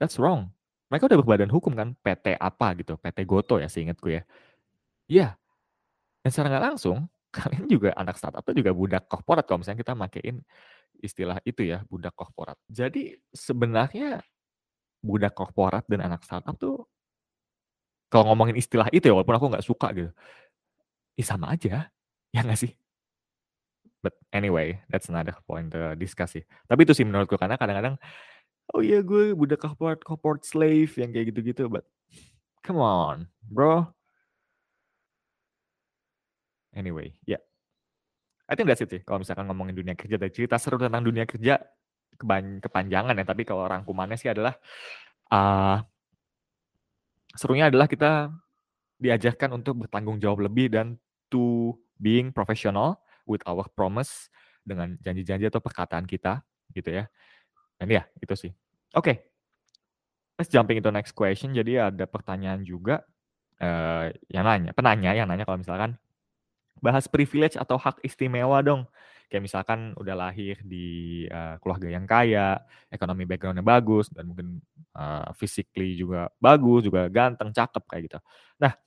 [0.01, 0.53] that's wrong.
[0.93, 4.23] Mereka udah berbadan hukum kan, PT apa gitu, PT Goto ya seingatku ya.
[5.11, 5.37] Iya,
[6.25, 6.99] dan secara nggak langsung
[7.37, 10.43] kalian juga anak startup tuh juga budak korporat kalau misalnya kita makein
[11.03, 12.57] istilah itu ya, budak korporat.
[12.69, 14.23] Jadi sebenarnya
[15.03, 16.89] budak korporat dan anak startup tuh
[18.11, 20.11] kalau ngomongin istilah itu ya, walaupun aku nggak suka gitu,
[21.19, 21.91] ya sama aja,
[22.31, 22.73] ya nggak sih?
[23.99, 26.47] But anyway, that's another point to discuss sih.
[26.71, 27.99] Tapi itu sih menurutku karena kadang-kadang,
[28.71, 31.83] oh iya gue budak corporate corporate slave yang kayak gitu-gitu, but
[32.63, 33.91] come on, bro.
[36.77, 37.43] Anyway, ya.
[38.47, 41.27] I think that's it sih kalau misalkan ngomongin dunia kerja dan cerita seru tentang dunia
[41.27, 41.59] kerja
[42.63, 44.57] kepanjangan ya, tapi kalau rangkumannya sih adalah,
[45.29, 45.85] uh,
[47.37, 48.33] serunya adalah kita
[48.97, 50.97] diajarkan untuk bertanggung jawab lebih dan
[51.29, 52.97] to being professional
[53.29, 54.33] with our promise
[54.65, 56.41] dengan janji-janji atau perkataan kita
[56.73, 57.05] gitu ya.
[57.77, 58.53] Dan ya itu sih.
[58.97, 59.05] Oke.
[59.05, 59.17] Okay.
[60.37, 61.57] Let's jumping into next question.
[61.57, 63.01] Jadi ada pertanyaan juga
[63.61, 65.97] uh, yang nanya, penanya yang nanya kalau misalkan
[66.81, 68.85] bahas privilege atau hak istimewa dong.
[69.27, 74.63] Kayak misalkan udah lahir di uh, keluarga yang kaya, ekonomi backgroundnya bagus, dan mungkin
[74.95, 78.19] uh, physically juga bagus, juga ganteng, cakep kayak gitu.
[78.63, 78.79] Nah,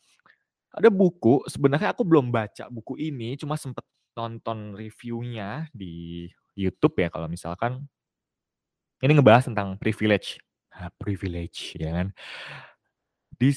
[0.71, 3.83] ada buku, sebenarnya aku belum baca buku ini, cuma sempet
[4.15, 7.87] nonton reviewnya di YouTube ya kalau misalkan
[8.99, 10.39] ini ngebahas tentang privilege.
[10.75, 12.07] Nah, privilege ya kan.
[13.39, 13.55] Di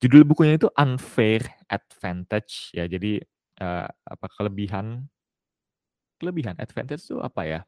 [0.00, 2.84] judul bukunya itu Unfair Advantage ya.
[2.84, 3.24] Jadi
[4.04, 5.06] apa kelebihan
[6.22, 7.60] kelebihan advantage itu apa ya?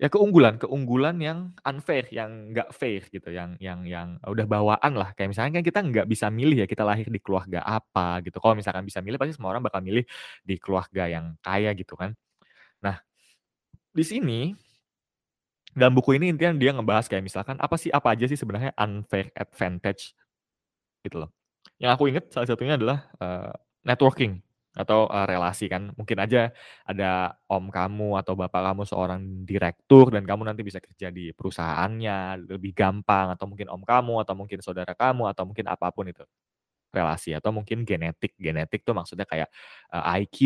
[0.00, 5.12] Ya keunggulan, keunggulan yang unfair, yang nggak fair gitu, yang yang yang udah bawaan lah.
[5.12, 8.40] Kayak misalnya kan kita nggak bisa milih ya kita lahir di keluarga apa gitu.
[8.40, 10.08] Kalau misalkan bisa milih pasti semua orang bakal milih
[10.40, 12.16] di keluarga yang kaya gitu kan.
[12.80, 12.96] Nah,
[13.92, 14.56] di sini
[15.76, 19.28] dalam buku ini intinya dia ngebahas kayak misalkan apa sih apa aja sih sebenarnya unfair
[19.36, 20.16] advantage
[21.04, 21.30] gitu loh.
[21.76, 23.52] Yang aku inget salah satunya adalah uh,
[23.84, 24.40] networking
[24.82, 25.92] atau uh, relasi kan.
[25.94, 26.50] Mungkin aja
[26.88, 32.48] ada om kamu atau bapak kamu seorang direktur dan kamu nanti bisa kerja di perusahaannya
[32.48, 36.24] lebih gampang atau mungkin om kamu atau mungkin saudara kamu atau mungkin apa pun itu.
[36.90, 38.34] Relasi atau mungkin genetik.
[38.40, 39.48] Genetik tuh maksudnya kayak
[39.94, 40.38] uh, IQ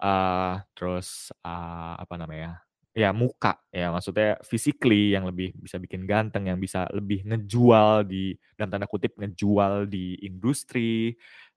[0.00, 6.48] uh, terus uh, apa namanya ya muka ya maksudnya physically yang lebih bisa bikin ganteng
[6.48, 11.12] yang bisa lebih ngejual di dan tanda kutip ngejual di industri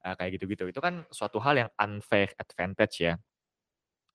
[0.06, 3.16] uh, kayak gitu-gitu itu kan suatu hal yang unfair advantage ya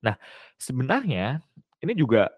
[0.05, 0.17] nah
[0.61, 1.41] sebenarnya
[1.81, 2.29] ini juga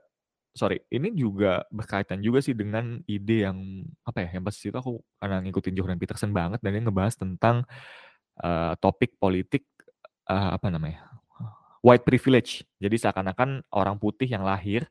[0.54, 5.02] sorry ini juga berkaitan juga sih dengan ide yang apa ya yang pas itu aku
[5.18, 7.66] karena ngikutin Jordan Peterson banget dan dia ngebahas tentang
[8.40, 9.66] uh, topik politik
[10.30, 11.16] uh, apa namanya
[11.86, 12.66] white privilege.
[12.82, 14.90] Jadi seakan-akan orang putih yang lahir,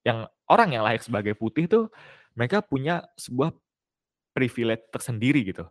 [0.00, 1.92] yang orang yang lahir sebagai putih tuh
[2.32, 3.52] mereka punya sebuah
[4.32, 5.68] privilege tersendiri gitu.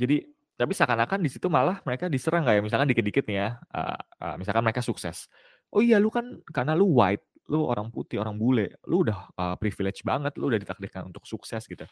[0.00, 0.24] Jadi
[0.56, 4.62] tapi seakan-akan di situ malah mereka diserang kayak misalkan dikit-dikit nih ya, uh, uh, misalkan
[4.64, 5.26] mereka sukses.
[5.72, 9.56] Oh iya lu kan karena lu white, lu orang putih, orang bule, lu udah uh,
[9.58, 11.84] privilege banget, lu udah ditakdirkan untuk sukses gitu.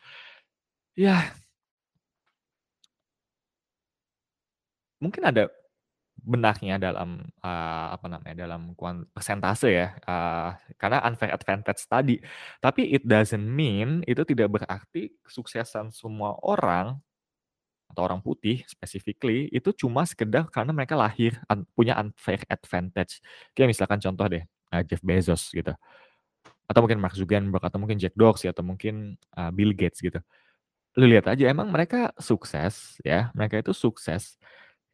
[0.95, 1.33] Ya.
[5.01, 5.49] Mungkin ada
[6.21, 8.77] benarnya dalam, uh, apa namanya, dalam
[9.17, 12.21] persentase ya, uh, karena unfair advantage tadi.
[12.61, 17.01] Tapi it doesn't mean, itu tidak berarti kesuksesan semua orang,
[17.91, 23.19] atau orang putih specifically, itu cuma sekedar karena mereka lahir un punya unfair advantage.
[23.53, 25.75] Kayak misalkan contoh deh, uh, Jeff Bezos gitu,
[26.71, 30.23] atau mungkin Mark Zuckerberg, atau mungkin Jack Dorsey, atau mungkin, uh, Bill Gates gitu.
[30.99, 34.39] Lu lihat aja emang mereka sukses ya, mereka itu sukses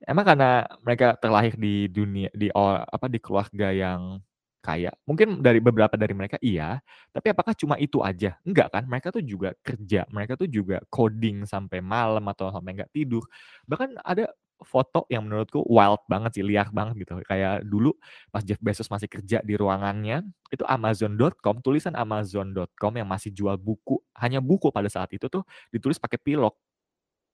[0.05, 4.21] Emang karena mereka terlahir di dunia di apa, di keluarga yang
[4.67, 6.83] kaya, mungkin dari beberapa dari mereka iya,
[7.15, 8.35] tapi apakah cuma itu aja?
[8.43, 12.91] Enggak kan, mereka tuh juga kerja, mereka tuh juga coding sampai malam atau sampai nggak
[12.91, 13.23] tidur.
[13.71, 14.27] Bahkan ada
[14.65, 17.21] foto yang menurutku wild banget sih, liar banget gitu.
[17.29, 17.93] Kayak dulu
[18.33, 24.01] pas Jeff Bezos masih kerja di ruangannya, itu Amazon.com, tulisan Amazon.com yang masih jual buku,
[24.17, 26.57] hanya buku pada saat itu tuh ditulis pakai pilok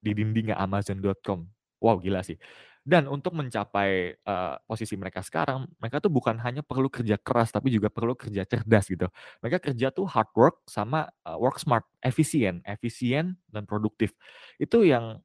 [0.03, 1.47] di dindingnya Amazon.com.
[1.83, 2.39] Wow, gila sih.
[2.83, 7.71] Dan untuk mencapai, uh, posisi mereka sekarang, mereka tuh bukan hanya perlu kerja keras, tapi
[7.71, 9.07] juga perlu kerja cerdas gitu.
[9.39, 14.11] Mereka kerja tuh hard work sama, uh, work smart, efisien efisien dan produktif.
[14.59, 15.23] Itu yang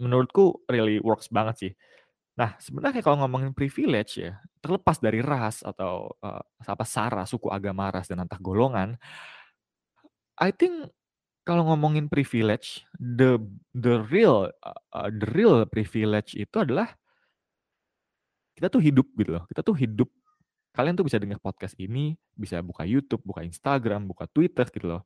[0.00, 1.72] menurutku really works banget sih.
[2.36, 7.88] Nah, sebenarnya kalau ngomongin privilege ya, terlepas dari ras atau, uh, apa, sara, suku, agama,
[7.88, 8.96] ras, dan antar golongan,
[10.36, 10.92] I think
[11.46, 13.38] kalau ngomongin privilege, the
[13.70, 16.90] the real, uh, the real privilege itu adalah
[18.58, 20.10] kita tuh hidup gitu loh, kita tuh hidup.
[20.74, 25.02] Kalian tuh bisa dengar podcast ini, bisa buka YouTube, buka Instagram, buka Twitter gitu loh.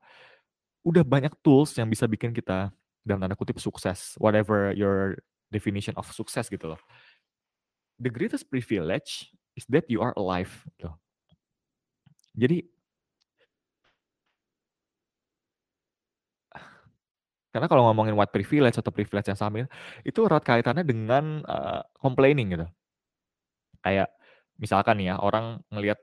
[0.83, 2.74] Udah banyak tools yang bisa bikin kita
[3.05, 5.20] dalam tanda kutip sukses, whatever your
[5.53, 6.81] definition of sukses gitu loh.
[8.00, 10.88] the greatest privilege is that you are alive gitu.
[12.33, 12.64] Jadi
[17.54, 19.66] karena kalau ngomongin white privilege atau privilege yang sama
[20.06, 22.66] itu erat kaitannya dengan, eee, complaining gitu.
[23.84, 24.08] Kayak
[24.60, 26.00] misalkan nih ya, orang ngelihat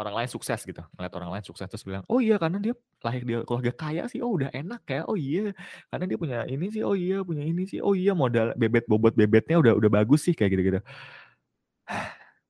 [0.00, 2.72] orang lain sukses gitu, ngelihat orang lain sukses terus bilang, "Oh iya karena dia
[3.04, 5.52] lahir di keluarga kaya sih, oh udah enak ya, oh iya
[5.92, 9.12] karena dia punya ini sih, oh iya punya ini sih, oh iya modal bebet bobot
[9.14, 10.80] bebetnya udah udah bagus sih," kayak gitu-gitu.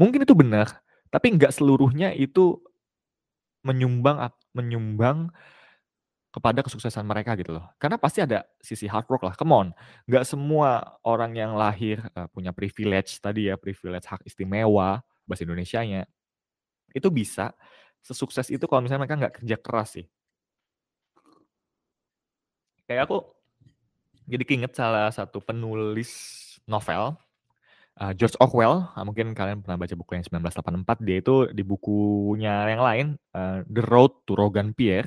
[0.00, 0.80] Mungkin itu benar,
[1.12, 2.56] tapi nggak seluruhnya itu
[3.66, 5.30] menyumbang menyumbang
[6.32, 7.66] kepada kesuksesan mereka gitu loh.
[7.76, 9.68] Karena pasti ada sisi hard work lah, come on.
[10.08, 16.08] Nggak semua orang yang lahir, eee, punya privilege tadi ya, privilege hak istimewa, bahasa Indonesianya,
[16.96, 17.52] itu bisa
[18.04, 20.06] sesukses itu kalau misalnya mereka nggak kerja keras sih.
[22.88, 23.18] Kayak aku
[24.28, 26.10] jadi keinget salah satu penulis
[26.68, 27.16] novel,
[28.00, 32.82] eee, George Orwell, eee, mungkin kalian pernah baca bukunya 1984, dia itu di bukunya yang
[32.84, 35.06] lain, eee, The Road to Roggenpeer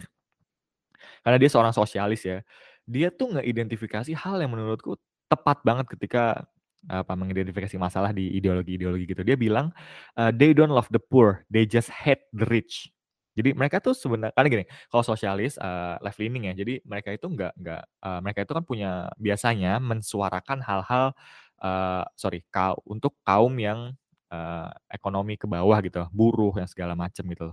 [1.26, 2.40] karena dia seorang sosialis ya,
[2.86, 4.96] dia tuh ngeidentifikasi hal yang menurutku
[5.32, 6.46] tepat banget ketika,
[6.90, 9.26] apa, mengidentifikasi masalah di ideologi-ideologi gitu.
[9.26, 9.74] Dia bilang,
[10.20, 12.94] eee, "They don't love the poor, they just hate the rich."
[13.36, 17.28] Jadi mereka tuh sebenarnya karena gini, kalau sosialis, eee, left leaning ya, jadi mereka itu
[17.28, 21.12] nggak nggak, eee, mereka itu kan punya biasanya mensuarakan hal-hal,
[21.60, 23.92] eee, sorry, kau untuk kaum yang,
[24.32, 27.52] eee, ekonomi ke bawah gitu, buruh yang segala macam gitu.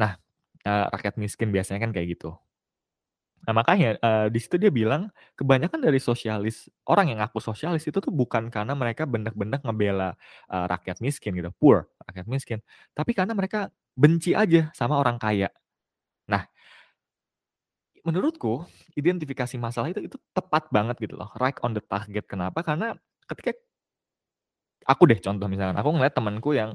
[0.00, 0.16] Nah,
[0.66, 2.34] eee, rakyat miskin biasanya kan kayak gitu.
[3.42, 7.98] Nah makanya, eee, di situ dia bilang, kebanyakan dari sosialis orang yang ngaku sosialis itu
[7.98, 10.14] tuh bukan karena mereka bener-bener ngebela,
[10.46, 12.58] eee, rakyat miskin gitu, poor, rakyat miskin,
[12.94, 13.66] tapi karena mereka
[13.98, 15.50] benci aja sama orang kaya.
[16.30, 16.46] Nah
[18.02, 18.66] menurutku
[18.98, 22.26] identifikasi masalah itu itu tepat banget gitu loh, right on the target.
[22.26, 22.58] Kenapa?
[22.66, 22.98] Karena
[23.30, 23.54] ketika
[24.86, 26.74] aku deh contoh misalkan, aku ngelihat temenku yang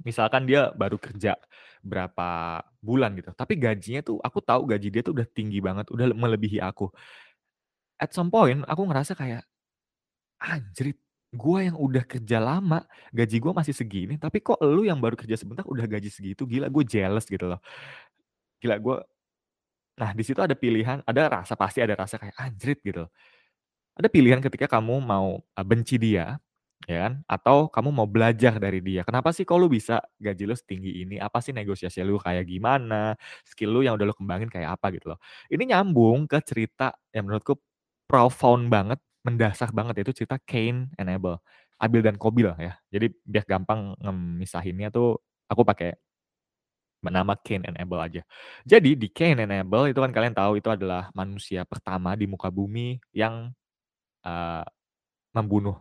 [0.00, 1.36] misalkan dia baru kerja
[1.84, 6.10] berapa bulan gitu, tapi gajinya tuh aku tahu gaji dia tuh udah tinggi banget, udah
[6.16, 6.88] melebihi aku.
[8.00, 9.44] At some point aku ngerasa kayak,
[10.42, 10.98] "Anjrit,
[11.34, 15.36] gua yang udah kerja lama, gaji gua masih segini, tapi kok elu yang baru kerja
[15.40, 17.60] sebentar udah gaji segitu, gila gue jealous," gitu loh.
[18.62, 18.98] Gila gua
[20.00, 23.06] nah di situ ada pilihan, ada rasa, pasti ada rasa kayak, "Anjrit," gitu.
[23.98, 26.38] Ada pilihan ketika kamu mau, eee, benci dia,
[26.88, 30.54] ya kan, atau kamu mau belajar dari dia, "Kenapa sih kok lu bisa gaji lu
[30.58, 31.16] setinggi ini?
[31.22, 33.14] Apa sih negosiasi lu kayak gimana?
[33.46, 35.18] Skill lu yang udah lu kembangin kayak apa?" Gitu loh.
[35.52, 37.58] Ini nyambung ke cerita yang menurutku
[38.10, 41.38] profound banget, mendasar banget, yaitu cerita Cain and Abel,
[41.80, 42.74] Abil dan Qabil ya.
[42.92, 45.18] Jadi biar gampang ngemisahinnya tuh
[45.50, 45.94] aku pakai
[47.02, 48.22] nama Cain and Abel aja.
[48.62, 52.46] Jadi di Cain and Abel itu kan kalian tahu itu adalah manusia pertama di muka
[52.46, 53.50] bumi yang,
[54.26, 54.64] eee,
[55.36, 55.78] membunuh,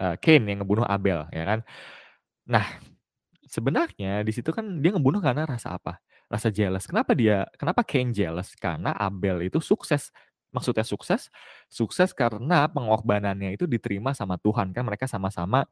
[0.00, 1.60] eee, Cain yang ngebunuh Abel, ya kan.
[2.50, 2.66] Nah,
[3.48, 6.00] sebenarnya di situ kan dia ngebunuh karena rasa apa?
[6.32, 6.86] Rasa jealous.
[6.90, 8.54] Kenapa dia kenapa Cain jealous?
[8.58, 10.10] Karena Abel itu sukses.
[10.54, 11.30] Maksudnya sukses?
[11.70, 15.66] Sukses karena pengorbanannya itu diterima sama Tuhan, kan mereka sama-sama,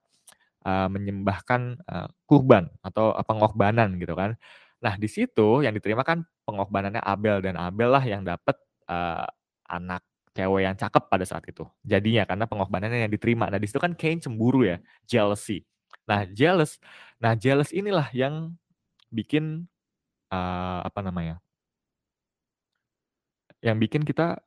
[0.66, 4.36] eee, menyembahkan, eee, kurban atau, pengorbanan gitu kan.
[4.84, 8.56] Nah di situ yang diterima kan pengorbanannya Abel dan Abel lah yang dapet,
[8.90, 9.26] eee,
[9.70, 10.02] anak
[10.38, 13.50] cewek yang cakep pada saat itu, jadinya karena pengorbanannya yang diterima.
[13.50, 14.78] Nah di situ kan Cain cemburu ya,
[15.10, 15.66] jealousy.
[16.06, 16.78] Nah jealous
[17.18, 18.54] nah jealous inilah yang
[19.12, 19.66] bikin,
[20.32, 21.40] eee, apa namanya
[23.62, 24.38] yang bikin kita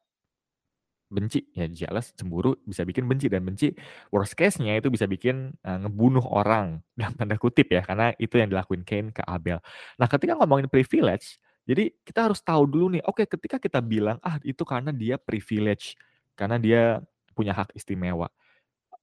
[1.11, 3.75] benci, ya jealous, cemburu, bisa bikin benci dan benci
[4.15, 8.47] worst case-nya itu bisa bikin, eee, ngebunuh orang dalam tanda kutip ya, karena itu yang
[8.47, 9.59] dilakuin Cain ke Abel.
[9.99, 11.35] Nah ketika ngomongin privilege,
[11.71, 15.95] jadi kita harus tahu dulu nih, oke ketika kita bilang, "Ah itu karena dia privilege,
[16.37, 16.99] karena dia
[17.37, 18.27] punya hak istimewa."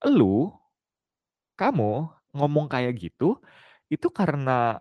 [0.05, 0.53] Elu,
[1.59, 3.39] kamu ngomong kayak gitu,
[3.93, 4.79] itu karena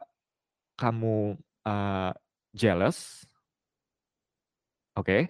[0.79, 2.11] kamu, eee,
[2.55, 3.25] jealous
[4.97, 5.29] Oke,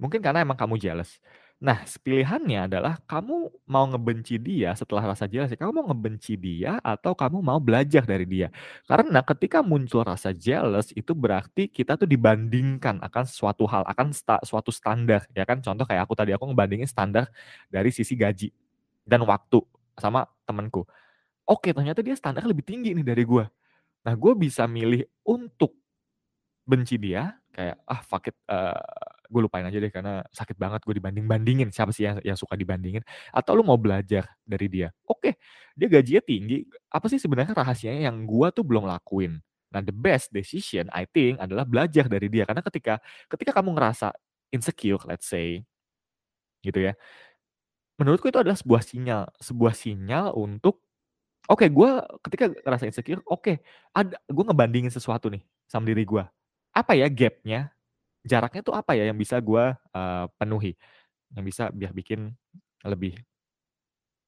[0.00, 1.20] mungkin karena emang kamu jealous.
[1.58, 6.78] Nah, pilihannya adalah kamu mau ngebenci dia setelah rasa jealous ya, kamu mau ngebenci dia
[6.86, 8.46] atau kamu mau belajar dari dia.
[8.86, 14.38] Karena ketika muncul rasa jealous itu berarti kita tuh dibandingkan akan suatu hal, akan sta
[14.46, 15.58] suatu standar ya kan.
[15.58, 17.26] Contoh kayak aku tadi, aku ngebandingin standar
[17.66, 18.54] dari sisi gaji
[19.02, 19.58] dan waktu
[19.98, 20.86] sama temenku.
[21.48, 23.46] Oke, ternyata dia standarnya lebih tinggi nih dari gua.
[24.06, 25.74] Nah, gua bisa milih untuk
[26.68, 28.80] benci dia, kayak, "Ah fuck it, eee,
[29.28, 33.04] gue lupain aja deh karena sakit banget gue dibanding-bandingin." Siapa sih yang yang suka dibandingin?
[33.32, 34.88] Atau lu mau belajar dari dia.
[35.08, 35.36] Oke,
[35.78, 39.38] dia gajinya tinggi, apa sih sebenarnya rahasianya yang gua tuh belum lakuin.
[39.72, 42.48] Nah, the best decision I think adalah belajar dari dia.
[42.48, 42.98] Karena ketika
[43.30, 44.12] ketika kamu ngerasa
[44.54, 45.60] insecure let's say
[46.64, 46.94] gitu ya
[47.98, 50.86] Menurutku itu adalah sebuah sinyal sebuah sinyal untuk,
[51.50, 51.90] oke gue
[52.28, 53.58] ketika ngerasa insecure, oke
[53.94, 56.24] ada gue ngebandingin sesuatu nih sama diri gue.
[56.74, 57.70] Apa ya gap-nya,
[58.26, 60.72] jaraknya tuh apa ya yang bisa gue, eee, penuhi,
[61.36, 62.32] yang bisa biar bikin
[62.86, 63.18] lebih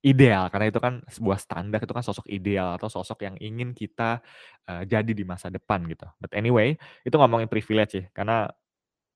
[0.04, 4.24] ideal karena itu kan sebuah standar, itu kan sosok ideal atau sosok yang ingin kita,
[4.64, 6.08] eee, jadi di masa depan gitu.
[6.16, 8.48] But anyway, itu ngomongin privilege sih karena,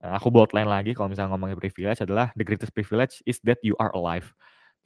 [0.02, 3.90] aku bold-line lagi kalau misalnya ngomongin privilege adalah the greatest privilege is that you are
[3.96, 4.30] alive.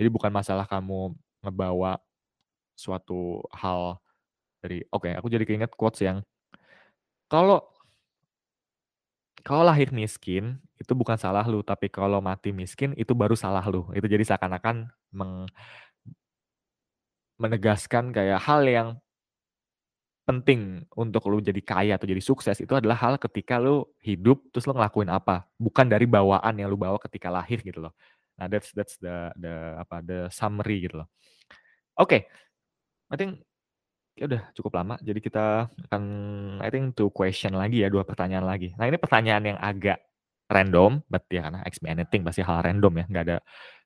[0.00, 1.14] Jadi bukan masalah kamu
[1.44, 2.00] ngebawa
[2.78, 4.00] suatu hal
[4.62, 6.24] dari oke aku jadi keinget quotes yang
[7.30, 7.60] kalau
[9.46, 13.86] kalau lahir miskin, itu bukan salah lu, tapi kalau mati miskin, itu baru salah lu.
[13.94, 15.46] Itu jadi seakan-akan meng
[17.38, 18.88] menegaskan kayak hal yang
[20.28, 24.68] penting untuk lu jadi kaya atau jadi sukses itu adalah hal ketika lu hidup, terus
[24.68, 27.96] lu ngelakuin apa, bukan dari bawaan yang lu bawa ketika lahir gitu loh.
[28.36, 31.08] Nah that's that's the the apa, the summary gitu loh.
[31.96, 32.28] Oke,
[33.08, 33.40] I think
[34.18, 35.44] ya udah cukup lama, jadi kita
[35.88, 36.02] akan
[36.60, 38.74] I think 2 question lagi ya, 2 pertanyaan lagi.
[38.76, 40.02] Nah ini pertanyaan yang agak
[40.50, 43.38] random, but ya karena me anything pasti hal random ya, nggak ada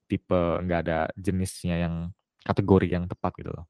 [0.08, 1.94] tipe, nggak ada jenisnya yang
[2.46, 3.66] kategori yang tepat gitu loh.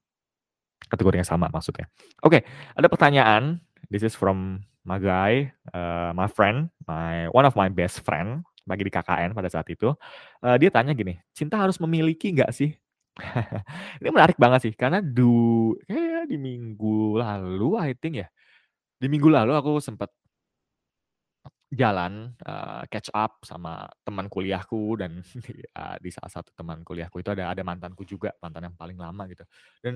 [0.91, 1.87] Kategori yang sama maksudnya.
[2.27, 2.45] Oke,
[2.77, 8.03] ada pertanyaan, this is from my guy, eee, my friend, my one of my best
[8.07, 9.95] friend, lagi di KKN pada saat itu.
[10.45, 12.75] Eee, dia tanya gini, "Cinta harus memiliki nggak sih?"
[14.03, 15.75] Ini menarik banget sih karena du
[16.29, 18.29] di minggu lalu I think ya,
[19.01, 20.11] di minggu lalu aku sempet
[21.73, 27.17] jalan, eee, catch up sama teman kuliahku dan di, eee, di salah satu teman kuliahku
[27.25, 29.45] itu ada ada mantanku juga, mantan yang paling lama gitu.
[29.81, 29.95] Dan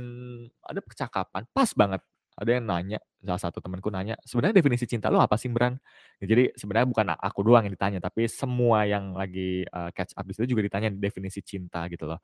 [0.65, 2.01] ada percakapan, pas banget,
[2.37, 5.77] ada yang nanya, salah satu temanku nanya, "Sebenarnya definisi cinta lu apa sih, Bran?"
[6.21, 10.25] Ya jadi sebenarnya bukan aku doang yang ditanya, tapi semua yang lagi, eee, catch up
[10.29, 12.21] di juga ditanya definisi cinta gitu loh.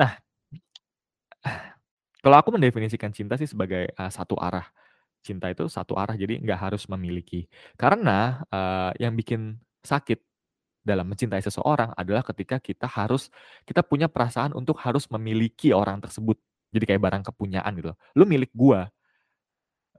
[0.00, 0.14] Nah,
[2.22, 4.66] kalau aku mendefinisikan cinta sih sebagai, eee, satu arah.
[5.24, 7.46] Cinta itu satu arah, jadi nggak harus memiliki.
[7.78, 10.20] Karena, eee, yang bikin sakit
[10.86, 13.30] dalam mencintai seseorang adalah ketika kita harus
[13.68, 16.38] kita punya perasaan untuk harus memiliki orang tersebut.
[16.74, 17.92] Jadi kayak barang kepunyaan gitu.
[18.18, 18.88] "Lu milik gua,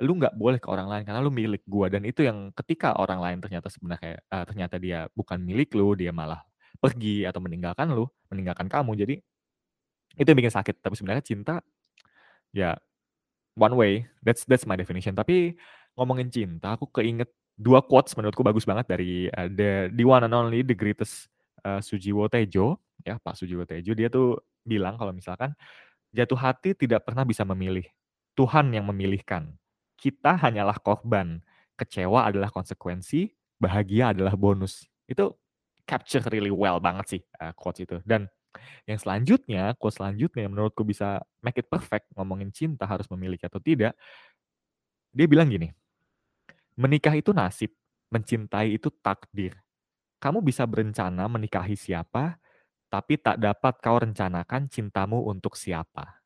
[0.01, 3.19] lu nggak boleh ke orang lain karena lu milik gua." Dan itu yang ketika orang
[3.21, 6.41] lain ternyata sebenarnya eee, ternyata dia bukan milik lu, dia malah
[6.81, 9.15] pergi atau meninggalkan lu, meninggalkan kamu, jadi
[10.17, 10.75] itu yang bikin sakit.
[10.83, 11.55] Tapi sebenarnya cinta,
[12.55, 12.77] ya
[13.59, 15.13] One way, that's that's my definition.
[15.13, 15.53] Tapi
[15.93, 20.33] ngomongin cinta, aku keinget 2 quotes menurutku bagus banget dari, eee, the the one and
[20.33, 21.29] only, the greatest,
[21.61, 23.93] eee, Sujiwo Tejo, ya Pak Sujiwo Tejo.
[23.93, 25.53] Dia tuh bilang kalau misalkan,
[26.13, 27.85] "Jatuh hati tidak pernah bisa memilih,
[28.37, 29.53] Tuhan yang memilihkan.
[29.97, 31.41] Kita hanyalah korban,
[31.77, 35.37] kecewa adalah konsekuensi, bahagia adalah bonus." Itu
[35.89, 37.97] capture really well banget sih, eee, quotes itu.
[38.05, 38.29] Dan
[38.89, 43.59] yang selanjutnya, quote selanjutnya yang menurutku bisa make it perfect ngomongin cinta harus memiliki atau
[43.63, 43.93] tidak,
[45.13, 45.69] dia bilang gini,
[46.77, 47.69] "Menikah itu nasib,
[48.09, 49.53] mencintai itu takdir.
[50.21, 52.37] Kamu bisa berencana menikahi siapa,
[52.89, 56.21] tapi tak dapat kau rencanakan cintamu untuk siapa."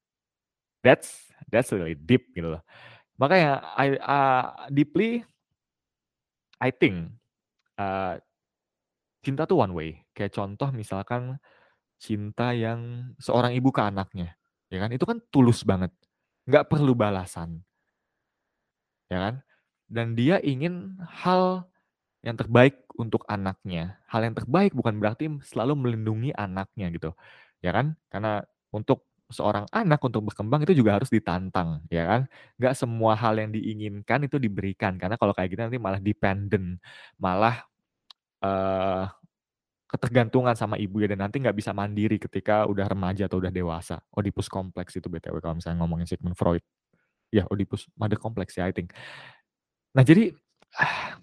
[0.85, 2.63] That's that's really deep gitu loh.
[3.19, 5.11] Makanya I eee, deeply
[6.61, 7.11] I think,
[7.79, 8.21] eee,
[9.25, 9.89] cinta tuh one way.
[10.15, 11.37] Kayak contoh misalkan
[11.97, 14.37] Cinta yang seorang ibu ke anaknya,
[14.69, 15.89] ya kan, itu kan tulus banget,
[16.45, 17.65] nggak perlu balasan,
[19.11, 19.35] ya kan.
[19.87, 21.63] Dan dia ingin hal
[22.25, 23.99] yang terbaik untuk anaknya.
[24.11, 27.11] Hal yang terbaik bukan berarti selalu melindungi anaknya gitu,
[27.63, 27.95] ya kan.
[28.11, 28.41] Karena
[28.73, 32.21] untuk seorang anak untuk berkembang itu juga harus ditantang, ya kan.
[32.61, 36.79] Nggak semua hal yang diinginkan itu diberikan, karena kalau kayak gitu nanti malah dependent,
[37.21, 37.63] malah,
[38.43, 39.03] eee
[39.87, 44.03] Ketergantungan sama ibu ya dan nanti nggak bisa mandiri ketika udah remaja atau udah dewasa.
[44.11, 46.59] Oedipus kompleks itu BTW kalau misalnya ngomongin Sigmund Freud.
[47.31, 48.91] Ya Oedipus mother kompleks ya I think.
[49.95, 50.35] Nah jadi,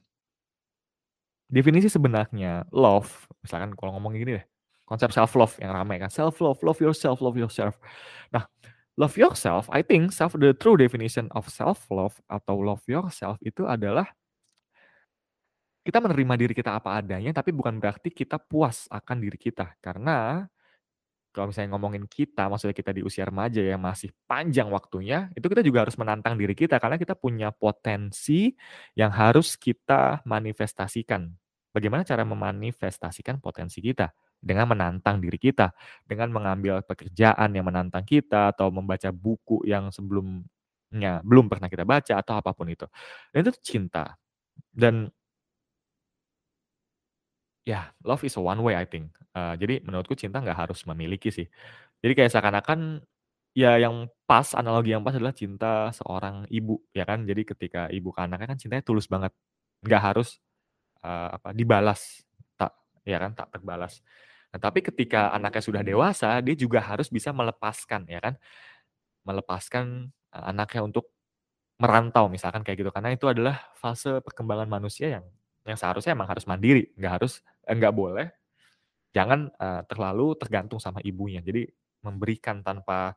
[1.54, 4.46] definisi sebenarnya love, misalkan kalau ngomongin gini deh,
[4.88, 7.76] konsep self love yang ramai kan, self love, love yourself, love yourself.
[8.32, 8.48] Nah,
[8.96, 13.68] love yourself, I think self the true definition of self love atau love yourself itu
[13.68, 14.08] adalah
[15.84, 19.76] kita menerima diri kita apa adanya, tapi bukan berarti kita puas akan diri kita.
[19.84, 20.48] Karena
[21.34, 25.66] kalau misalnya ngomongin kita, maksudnya kita di usia remaja yang masih panjang waktunya, itu kita
[25.66, 28.54] juga harus menantang diri kita karena kita punya potensi
[28.94, 31.26] yang harus kita manifestasikan.
[31.74, 34.14] Bagaimana cara memanifestasikan potensi kita?
[34.38, 35.74] Dengan menantang diri kita,
[36.06, 42.14] dengan mengambil pekerjaan yang menantang kita atau membaca buku yang sebelumnya belum pernah kita baca
[42.22, 42.86] atau apa pun itu.
[43.34, 44.14] Dan itu cinta.
[44.70, 45.10] Dan
[47.66, 49.08] Ya, love is a one way I think.
[49.32, 51.48] Eee, jadi menurutku cinta nggak harus memiliki sih.
[52.04, 53.00] Jadi kayak seakan-akan,
[53.56, 57.24] ya yang pas, analogi yang pas adalah cinta seorang ibu, ya kan.
[57.24, 59.32] Jadi ketika ibu ke anaknya kan cintanya tulus banget,
[59.84, 60.40] nggak harus,
[61.04, 62.24] eee, apa, dibalas,
[62.60, 62.72] tak
[63.08, 64.02] ya kan, tak terbalas.
[64.54, 68.34] Nah, tapi ketika anaknya sudah dewasa, dia juga harus bisa melepaskan, ya kan.
[69.24, 71.08] Melepaskan, eee, anaknya untuk
[71.80, 75.26] merantau misalkan kayak gitu, karena itu adalah fase perkembangan manusia yang
[75.68, 78.26] yang seharusnya emang harus mandiri, nggak harus nggak boleh
[79.14, 81.40] jangan, eee, terlalu tergantung sama ibunya.
[81.44, 81.66] Jadi
[82.04, 83.14] memberikan tanpa,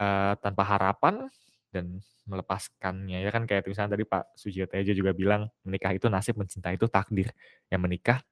[0.00, 1.28] eee, tanpa harapan
[1.74, 6.36] dan melepaskannya, ya kan kayak misalnya tadi Pak Sujiwo Tejo juga bilang, "Menikah itu nasib,
[6.40, 7.30] mencintai itu takdir."
[7.72, 8.22] Ya menikah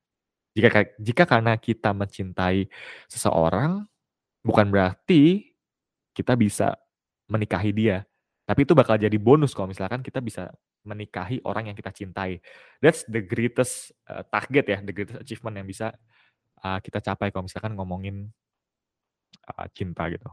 [0.56, 2.68] jika ka jika karena kita mencintai
[3.10, 3.86] seseorang,
[4.46, 5.52] bukan berarti
[6.16, 6.76] kita bisa
[7.30, 8.04] menikahi dia,
[8.48, 10.50] tapi itu bakal jadi bonus kalau misalkan kita bisa
[10.86, 12.40] menikahi orang yang kita cintai.
[12.84, 15.92] That's the greatest, eee, target ya, the greatest achievement yang bisa,
[16.64, 18.32] eee, kita capai kalau misalkan ngomongin
[19.48, 20.28] eee, cinta gitu.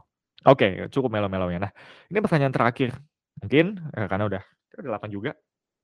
[0.48, 1.70] Oke, cukup melo-melonya.
[1.70, 1.72] Nah,
[2.10, 2.90] ini pertanyaan terakhir,
[3.42, 4.44] mungkin, eee, karena udah
[4.82, 5.32] udah 8 juga,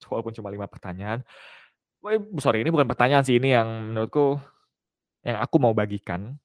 [0.10, 1.22] walaupun cuma 5 pertanyaan.
[2.04, 4.40] Web sorry, ini bukan pertanyaan sih, ini yang menurutku
[5.26, 6.38] yang aku mau bagikan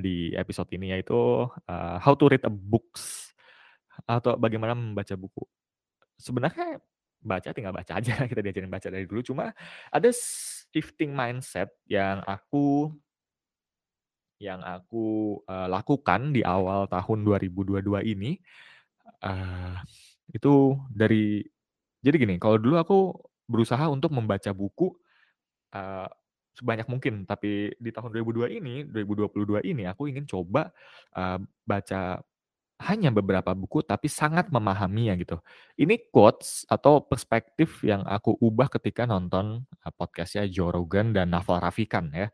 [0.00, 3.32] di episode ini yaitu, eee, how to read a books
[4.08, 5.44] atau bagaimana membaca buku.
[6.20, 6.80] Sebenarnya
[7.22, 9.50] baca tinggal baca aja, kita diajarin baca dari dulu, cuma
[9.94, 12.90] ada shifting mindset yang aku
[14.42, 18.34] yang aku, eee, lakukan di awal tahun 2022 ini,
[19.22, 19.74] eee,
[20.34, 21.42] itu dari
[22.04, 22.98] jadi gini, kalau dulu aku
[23.50, 24.94] berusaha untuk membaca buku,
[25.74, 26.08] eee,
[26.58, 30.70] sebanyak mungkin, tapi di tahun 2002 ini 2022 ini aku ingin coba,
[31.16, 32.20] eee, baca
[32.84, 35.38] hanya beberapa buku tapi sangat memahaminya gitu.
[35.78, 41.62] Ini quotes atau perspektif yang aku ubah ketika nonton, eee, podcast-nya Joe Rogan dan Naval
[41.62, 42.28] Ravikant ya.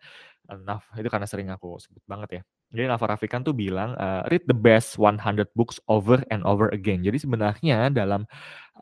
[0.50, 2.42] Eee, Naf itu karena sering aku sebut banget ya.
[2.74, 7.02] Jadi Naval Ravikant tuh bilang, eee, "Read the best 100 books over and over again."
[7.04, 8.24] Jadi sebenarnya dalam,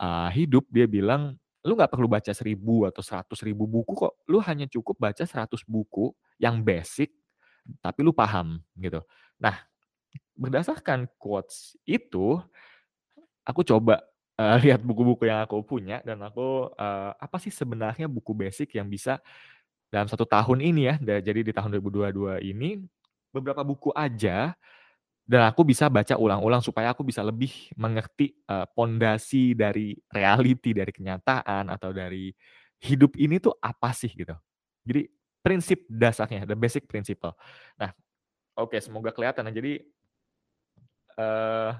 [0.00, 1.36] eee, hidup dia bilang,
[1.66, 6.12] "Lu nggak perlu baca 1000 atau 100.000 buku kok, lu hanya cukup baca 100 buku
[6.42, 7.12] yang basic,
[7.82, 9.02] tapi lu paham," gitu.
[9.42, 9.56] Nah,
[10.38, 12.40] berdasarkan quotes itu,
[13.46, 14.02] aku coba,
[14.40, 18.88] eee, lihat buku-buku yang aku punya dan aku, eee, apa sih sebenarnya buku basic yang
[18.90, 19.20] bisa
[19.92, 22.82] dalam 1 tahun ini ya, jadi di tahun 2022 ini,
[23.34, 24.54] beberapa buku aja,
[25.26, 30.92] dan aku bisa baca ulang-ulang supaya aku bisa lebih mengerti, eee, pondasi dari reality, dari
[30.94, 32.30] kenyataan, atau dari
[32.82, 34.34] hidup ini tuh apa sih gitu.
[34.86, 35.08] Jadi
[35.44, 37.34] prinsip dasarnya, the basic principle.
[37.80, 37.90] Nah,
[38.58, 39.54] oke semoga kelihatan ya.
[39.62, 39.72] Jadi,
[41.18, 41.70] eee,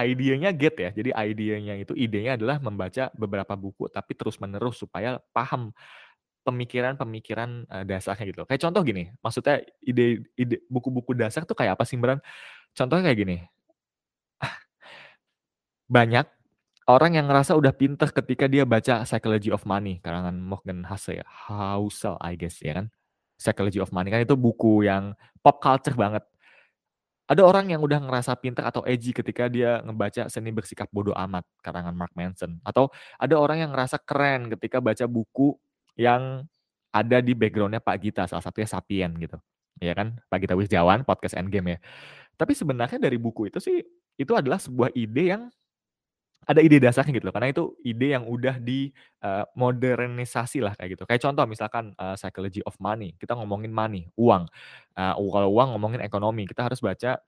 [0.00, 5.72] idea-nya get ya, jadi idea-nya itu idenya adalah membaca beberapa buku tapi terus-menerus supaya paham
[6.46, 8.42] pemikiran-pemikiran, eee, dasarnya gitu.
[8.48, 12.20] Kayak contoh gini, maksudnya ide ide buku-buku dasar tuh kayak apa sih beneran,
[12.76, 13.36] contohnya kayak gini
[15.88, 16.24] banyak
[16.88, 22.16] orang yang ngerasa udah pinter ketika dia baca Psychology of Money karangan Morgan Housel Housel
[22.24, 22.88] I guess ya kan.
[23.40, 25.12] Psychology of Money kan itu buku yang
[25.44, 26.24] pop culture banget.
[27.24, 31.48] Ada orang yang udah ngerasa pinter atau edgy ketika dia ngebaca Seni Bersikap Bodo Amat
[31.64, 35.56] karangan Mark Manson, atau ada orang yang ngerasa keren ketika baca buku
[35.96, 36.44] yang
[36.92, 39.40] ada di background-nya Pak Gita, salah satunya Sapien gitu,
[39.80, 41.78] ya kan, Pak Gita Wirjawan, podcast Endgame ya.
[42.36, 43.80] Tapi sebenarnya dari buku itu sih,
[44.20, 45.42] itu adalah sebuah ide yang
[46.48, 48.92] ada ide dasarnya gitu loh, karena itu ide yang udah di,
[49.24, 51.04] eee, modernisasi lah kayak gitu.
[51.08, 54.44] Kayak contoh misalkan, eee, Psychology of Money, kita ngomongin money, uang,
[54.98, 57.18] eee, kalau uang ngomongin ekonomi, kita harus baca,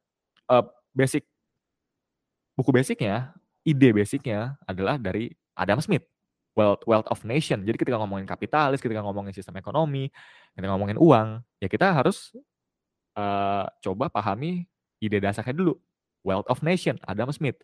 [0.51, 0.64] eee,
[0.97, 1.25] basic
[2.57, 3.37] buku basic-nya,
[3.69, 6.05] ide basic-nya adalah dari Adam Smith,
[6.57, 7.61] Wealth Wealth of Nation.
[7.64, 10.09] Jadi ketika ngomongin kapitalis, ketika ngomongin sistem ekonomi,
[10.57, 12.33] ketika ngomongin uang, ya kita harus,
[13.17, 14.67] eee, coba pahami
[15.03, 15.75] ide dasarnya dulu,
[16.27, 17.59] Wealth of Nation, Adam Smith.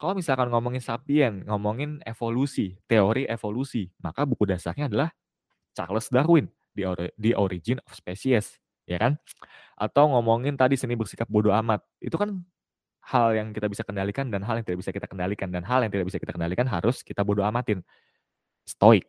[0.00, 5.08] Kalau misalkan ngomongin Sapien, ngomongin evolusi, teori evolusi, maka buku dasarnya adalah
[5.76, 9.16] Charles Darwin, The Ori The Origin of Species, ya kan.
[9.80, 12.44] Atau ngomongin tadi Seni Bersikap Bodo Amat, itu kan
[13.08, 15.92] hal yang kita bisa kendalikan dan hal yang tidak bisa kita kendalikan, dan hal yang
[15.92, 17.82] tidak bisa kita kendalikan harus kita bodo amatin.
[18.66, 19.06] Stoik,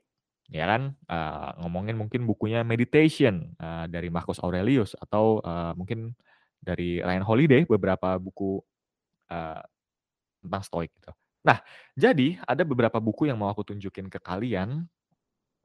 [0.53, 6.13] ya kan, eee, ngomongin mungkin bukunya Meditation, eee, dari Marcus Aurelius atau, eee, mungkin
[6.61, 8.61] dari Ryan Holiday, beberapa buku,
[9.31, 9.61] eee,
[10.41, 11.11] tentang stoik gitu.
[11.45, 11.63] Nah,
[11.95, 14.83] jadi ada beberapa buku yang mau aku tunjukin ke kalian,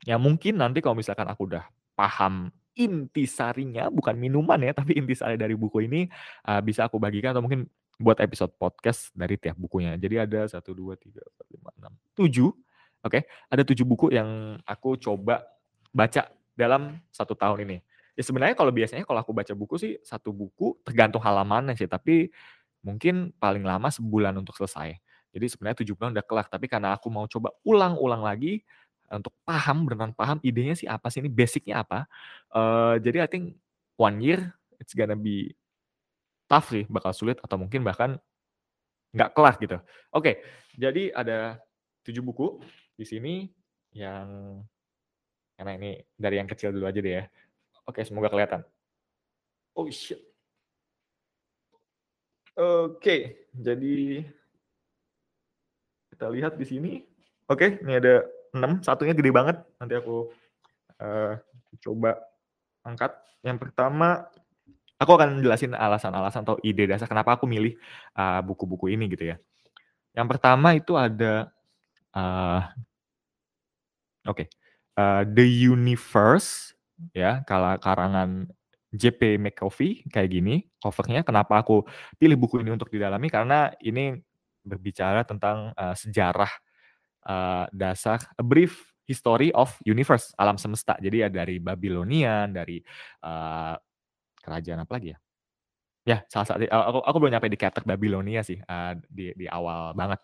[0.06, 1.66] yang mungkin nanti kalau misalkan aku udah
[1.98, 6.08] paham intisarinya, bukan minuman ya, tapi intisari dari buku ini,
[6.46, 7.66] eee, bisa aku bagikan atau mungkin
[8.00, 9.94] buat episode podcast dari tiap bukunya.
[10.00, 12.50] Jadi ada 1, 2, 3, 4, 5, 6, 7,
[13.04, 13.20] oke,
[13.52, 15.44] ada 7 buku yang aku coba
[15.94, 17.78] baca dalam 1 tahun ini.
[18.12, 22.28] Ya sebenarnya kalau biasanya kalau aku baca buku sih, satu buku tergantung halamannya sih, tapi
[22.86, 24.94] mungkin paling lama sebulan untuk selesai.
[25.34, 28.62] Jadi sebenarnya 7 bulan udah kelar, tapi karena aku mau coba ulang-ulang lagi,
[29.12, 32.08] untuk paham, beneran paham idenya sih apa sih ini, basic-nya apa,
[32.54, 33.44] eee, jadi I think
[34.00, 34.40] one year
[34.80, 35.52] it's gonna be
[36.50, 38.18] tough sih, bakal sulit atau mungkin bahkan
[39.16, 39.78] nggak kelar gitu.
[40.14, 40.40] Oke,
[40.78, 41.60] jadi ada
[42.06, 42.60] 7 buku
[42.98, 43.34] di sini
[43.96, 44.60] yang
[45.58, 47.24] karena ini dari yang kecil dulu aja deh ya.
[47.88, 48.64] Oke, semoga kelihatan.
[49.76, 50.31] Oh shit.
[52.52, 54.28] Oke, jadi
[56.12, 56.92] kita lihat di sini.
[57.48, 59.56] Oke, ini ada 6, satunya gede banget.
[59.80, 60.28] Nanti aku
[61.00, 61.32] uh,
[61.80, 62.20] coba
[62.84, 63.16] angkat.
[63.40, 64.28] Yang pertama,
[65.00, 67.72] aku akan jelasin alasan-alasan atau ide dasar kenapa aku milih
[68.20, 69.40] uh, buku-buku uh, ini gitu ya.
[70.12, 71.48] Yang pertama itu ada
[72.12, 72.68] uh,
[74.28, 74.46] oke, okay,
[75.00, 76.76] uh, The Universe
[77.16, 78.52] ya, kalau karangan
[78.92, 81.24] JP McCoffey kayak gini covernya.
[81.24, 81.82] Kenapa aku
[82.20, 83.32] pilih buku ini untuk didalami?
[83.32, 84.20] Karena ini
[84.62, 86.52] berbicara tentang uh, sejarah
[87.26, 90.94] uh, dasar a brief history of universe alam semesta.
[91.00, 92.78] Jadi ya dari Babylonian, dari
[93.24, 93.74] uh,
[94.38, 95.18] kerajaan apa lagi ya?
[96.02, 99.94] Ya, salah satu aku aku belum nyampe di chapter Babylonia sih uh, di di awal
[99.94, 100.18] banget.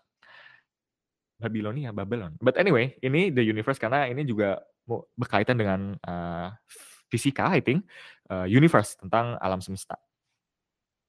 [1.39, 2.35] Babylonia, Babylon.
[2.43, 4.59] But anyway, ini the universe karena ini juga
[5.15, 6.51] berkaitan dengan uh,
[7.09, 7.83] fisika, I think,
[8.29, 9.97] uh, universe tentang alam semesta.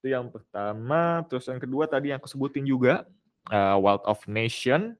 [0.00, 3.04] Itu yang pertama, terus yang kedua tadi yang aku sebutin juga
[3.52, 4.96] uh, Wealth of Nation.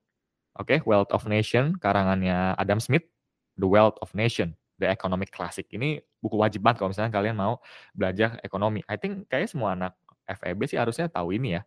[0.61, 3.09] Oke, okay, Wealth of Nation karangannya Adam Smith,
[3.57, 5.65] The Wealth of Nation, The Economic Classic.
[5.73, 7.65] Ini buku wajib banget kalau misalnya kalian mau
[7.97, 8.85] belajar ekonomi.
[8.85, 9.97] I think kayak semua anak
[10.29, 11.63] FEB sih harusnya tahu ini ya.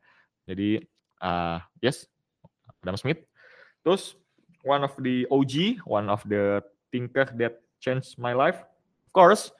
[0.45, 0.85] Jadi
[1.25, 2.05] uh, yes,
[2.85, 3.25] Adam Smith.
[3.81, 4.13] Terus
[4.61, 6.61] one of the OG, one of the
[6.93, 8.61] thinker that changed my life
[9.13, 9.53] course,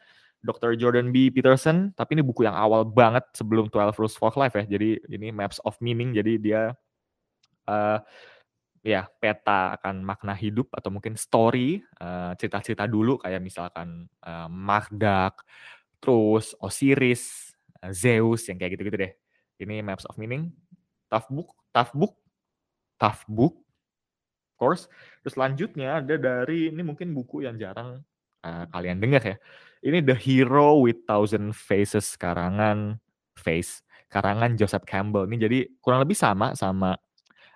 [0.44, 0.76] Dr.
[0.76, 1.32] Jordan B.
[1.32, 4.68] Peterson, tapi ini buku yang awal banget sebelum 12 Rules for Life ya.
[4.68, 6.62] Jadi ini Maps of Meaning, jadi dia
[7.72, 8.00] uh,
[8.84, 15.48] ya peta akan makna hidup atau mungkin story, uh, cerita-cerita dulu kayak misalkan uh, Marduk,
[16.04, 19.14] terus Osiris, uh, Zeus yang kayak gitu-gitu deh.
[19.64, 20.52] Ini Maps of Meaning,
[21.08, 22.20] tough book, tough book,
[23.00, 23.64] tough book,
[24.60, 24.92] course.
[25.24, 28.04] Terus selanjutnya ada dari ini mungkin buku yang jarang
[28.44, 29.36] uh, kalian dengar ya.
[29.84, 33.00] Ini The Hero with Thousand Faces karangan
[33.36, 35.28] Face, karangan Joseph Campbell.
[35.28, 36.96] Ini jadi kurang lebih sama sama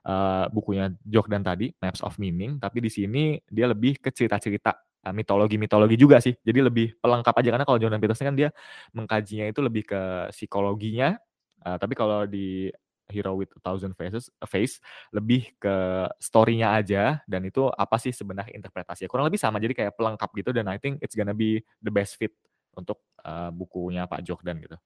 [0.03, 4.75] uh, bukunya Jordan tadi, Maps of Meaning, tapi di sini dia lebih ke cerita-cerita
[5.07, 6.35] uh, mitologi-mitologi juga sih.
[6.35, 8.49] Jadi lebih pelengkap aja karena kalau Jordan Peterson kan dia
[8.91, 10.01] mengkajinya itu lebih ke
[10.35, 11.15] psikologinya,
[11.63, 12.67] uh, tapi kalau di
[13.09, 14.79] Hero with a Thousand Faces, a Face
[15.15, 15.75] lebih ke
[16.19, 19.09] story-nya aja dan itu apa sih sebenarnya interpretasinya.
[19.09, 22.19] Kurang lebih sama jadi kayak pelengkap gitu dan I think it's gonna be the best
[22.19, 22.35] fit
[22.77, 24.77] untuk uh, bukunya Pak Jordan gitu.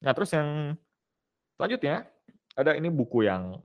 [0.00, 0.78] Nah, terus yang
[1.56, 2.08] selanjutnya
[2.56, 3.60] ada ini buku yang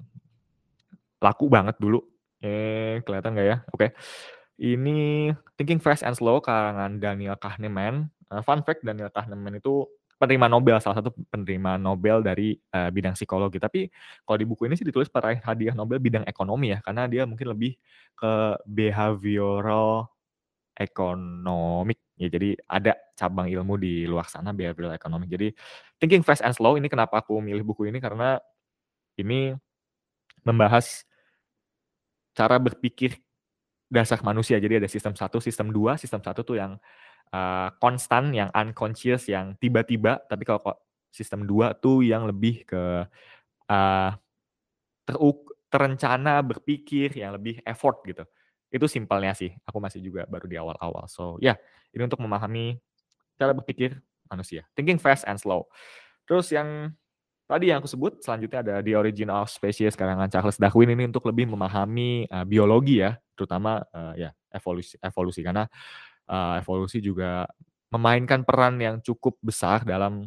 [1.23, 2.03] laku banget dulu.
[2.41, 3.57] Eh, kelihatan nggak ya?
[3.71, 3.77] Oke.
[3.77, 3.89] Okay.
[4.61, 8.13] Ini Thinking Fast and Slow karangan Daniel Kahneman.
[8.29, 9.89] Uh, fun fact Daniel Kahneman itu
[10.21, 13.57] penerima Nobel, salah satu penerima Nobel dari uh, bidang psikologi.
[13.57, 13.89] Tapi
[14.21, 17.49] kalau di buku ini sih ditulis peraih hadiah Nobel bidang ekonomi ya, karena dia mungkin
[17.49, 17.73] lebih
[18.13, 20.05] ke behavioral
[20.77, 22.29] economic ya.
[22.29, 25.33] Jadi ada cabang ilmu di luar sana behavioral economic.
[25.33, 25.49] Jadi
[25.97, 28.37] thinking fast and slow ini kenapa aku milih buku ini karena
[29.17, 29.57] ini
[30.45, 31.05] membahas
[32.37, 33.17] cara berpikir
[33.91, 34.55] dasar manusia.
[34.55, 35.99] Jadi ada sistem satu, sistem dua.
[35.99, 36.79] Sistem satu tuh yang
[37.31, 40.23] uh, konstan, yang unconscious, yang tiba-tiba.
[40.27, 40.77] Tapi kalau kok
[41.11, 43.07] sistem dua tuh yang lebih ke
[43.67, 44.11] uh,
[45.03, 48.23] teruk, terencana, berpikir, yang lebih effort gitu.
[48.71, 49.51] Itu simpelnya sih.
[49.67, 51.07] Aku masih juga baru di awal-awal.
[51.11, 51.57] So ya, yeah,
[51.91, 52.79] ini untuk memahami
[53.35, 53.99] cara berpikir
[54.31, 54.63] manusia.
[54.75, 55.67] Thinking fast and slow.
[56.23, 56.95] Terus yang
[57.51, 61.27] tadi yang aku sebut selanjutnya ada The Origin of Species karangan Charles Darwin ini untuk
[61.27, 65.67] lebih memahami uh, biologi ya, terutama uh, ya evolusi evolusi karena
[66.31, 67.45] uh, evolusi juga
[67.91, 70.23] memainkan peran yang cukup besar dalam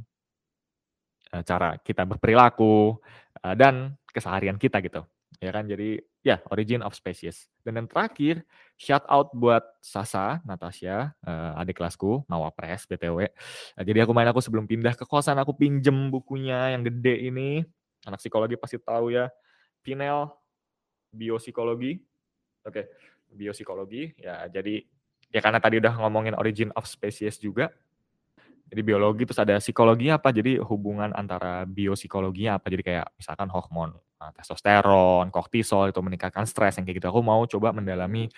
[1.33, 3.01] uh, cara kita berperilaku
[3.41, 5.01] uh, dan keseharian kita gitu
[5.43, 5.65] ya kan?
[5.67, 7.49] Jadi ya origin of species.
[7.65, 8.45] Dan yang terakhir
[8.77, 14.41] shout out buat Sasa Natasha uh, adik kelasku Mawapres btw uh, jadi aku main aku
[14.45, 17.65] sebelum pindah ke kosan aku pinjem bukunya yang gede ini.
[18.05, 19.33] Anak psikologi pasti tahu ya.
[19.81, 20.29] Pinel
[21.13, 22.01] biopsikologi.
[22.65, 22.85] Oke okay.
[23.35, 24.85] biopsikologi ya jadi
[25.35, 27.75] ya karena tadi udah ngomongin origin of species juga.
[28.71, 30.31] Jadi biologi terus ada psikologinya apa?
[30.31, 32.71] Jadi hubungan antara biopsikologinya apa?
[32.71, 37.11] Jadi kayak misalkan hormon uh, testosteron kortisol itu meningkatkan stres yang kayak gitu.
[37.11, 38.31] Aku mau coba mendalami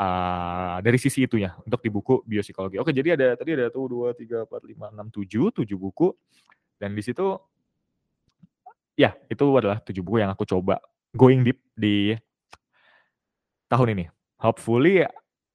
[0.00, 2.80] uh, dari sisi itunya untuk di buku biopsikologi.
[2.80, 6.08] Oke, jadi ada tadi ada tuh 2, 3, 4, 5, 6, 7, 7 buku.
[6.80, 7.36] Dan di situ
[8.96, 10.80] ya itu adalah 7 buku yang aku coba
[11.12, 12.16] going deep di
[13.70, 14.04] tahun ini.
[14.40, 15.04] Hopefully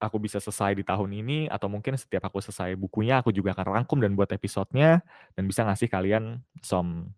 [0.06, 3.82] aku bisa selesai di tahun ini atau mungkin setiap aku selesai bukunya aku juga akan
[3.82, 5.01] rangkum dan buat episodenya
[5.34, 7.12] dan bisa ngasih kalian some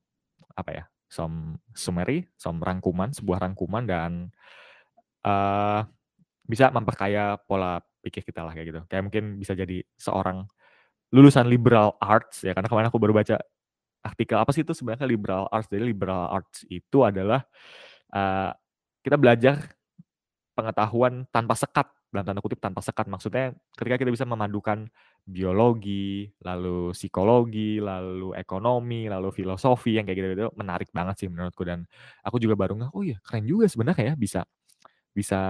[0.58, 4.12] apa ya some summary, some rangkuman, sebuah rangkuman dan
[5.24, 5.88] uh,
[6.48, 8.82] bisa memperkaya pola pikir kita lah kayak gitu.
[8.92, 10.48] Kayak mungkin bisa jadi seorang
[11.16, 13.40] lulusan liberal arts ya karena kemarin aku baru baca
[14.04, 15.72] artikel apa sih itu sebenarnya liberal arts.
[15.72, 17.44] Jadi liberal arts itu adalah
[18.12, 18.52] uh,
[19.04, 19.56] kita belajar
[20.52, 23.06] pengetahuan tanpa sekat dalam tanda kutip tanpa sekat.
[23.12, 24.88] Maksudnya ketika kita bisa memadukan
[25.28, 31.68] biologi, lalu psikologi, lalu ekonomi, lalu filosofi yang kayak gitu-gitu menarik banget sih menurutku.
[31.68, 31.84] Dan
[32.24, 34.42] aku juga baru nggak oh iya keren juga sebenarnya ya bisa
[35.12, 35.42] bisa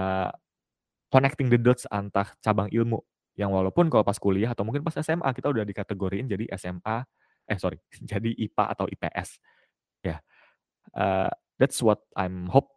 [1.08, 2.98] connecting the dots antar cabang ilmu.
[3.38, 7.06] Yang walaupun kalau pas kuliah atau mungkin pas SMA kita udah dikategoriin jadi SMA
[7.48, 7.78] eh sorry
[8.10, 9.28] jadi IPA atau IPS
[10.04, 10.18] ya yeah.
[10.94, 12.74] uh, that's what I'm hope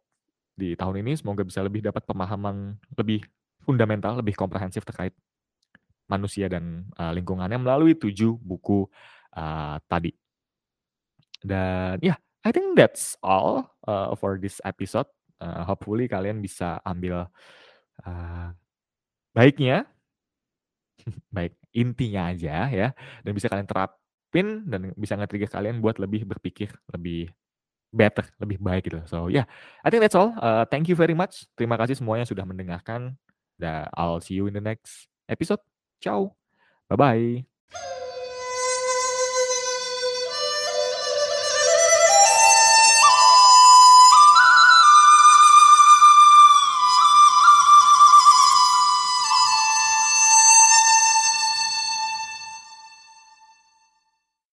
[0.58, 1.18] di tahun ini.
[1.18, 3.26] Semoga bisa lebih dapat pemahaman lebih
[3.64, 5.14] fundamental, lebih komprehensif terkait
[6.12, 8.84] manusia dan uh, lingkungannya melalui tujuh buku
[9.40, 10.12] uh, tadi.
[11.40, 15.08] Dan ya, yeah, I think that's all uh, for this episode.
[15.42, 17.26] Uh, hopefully kalian bisa ambil
[18.06, 18.48] uh,
[19.34, 19.90] baiknya,
[21.36, 22.88] baik intinya aja ya,
[23.26, 27.32] dan bisa kalian terapin dan bisa nge-trigger kalian buat lebih berpikir lebih
[27.92, 29.00] better, lebih baik gitu.
[29.10, 29.50] So yeah,
[29.82, 30.36] I think that's all.
[30.38, 31.50] Uh, thank you very much.
[31.58, 33.18] Terima kasih semuanya sudah mendengarkan.
[33.64, 35.60] I'll see you in the next episode.
[36.02, 36.36] Ciao.
[36.90, 37.51] Bye bye.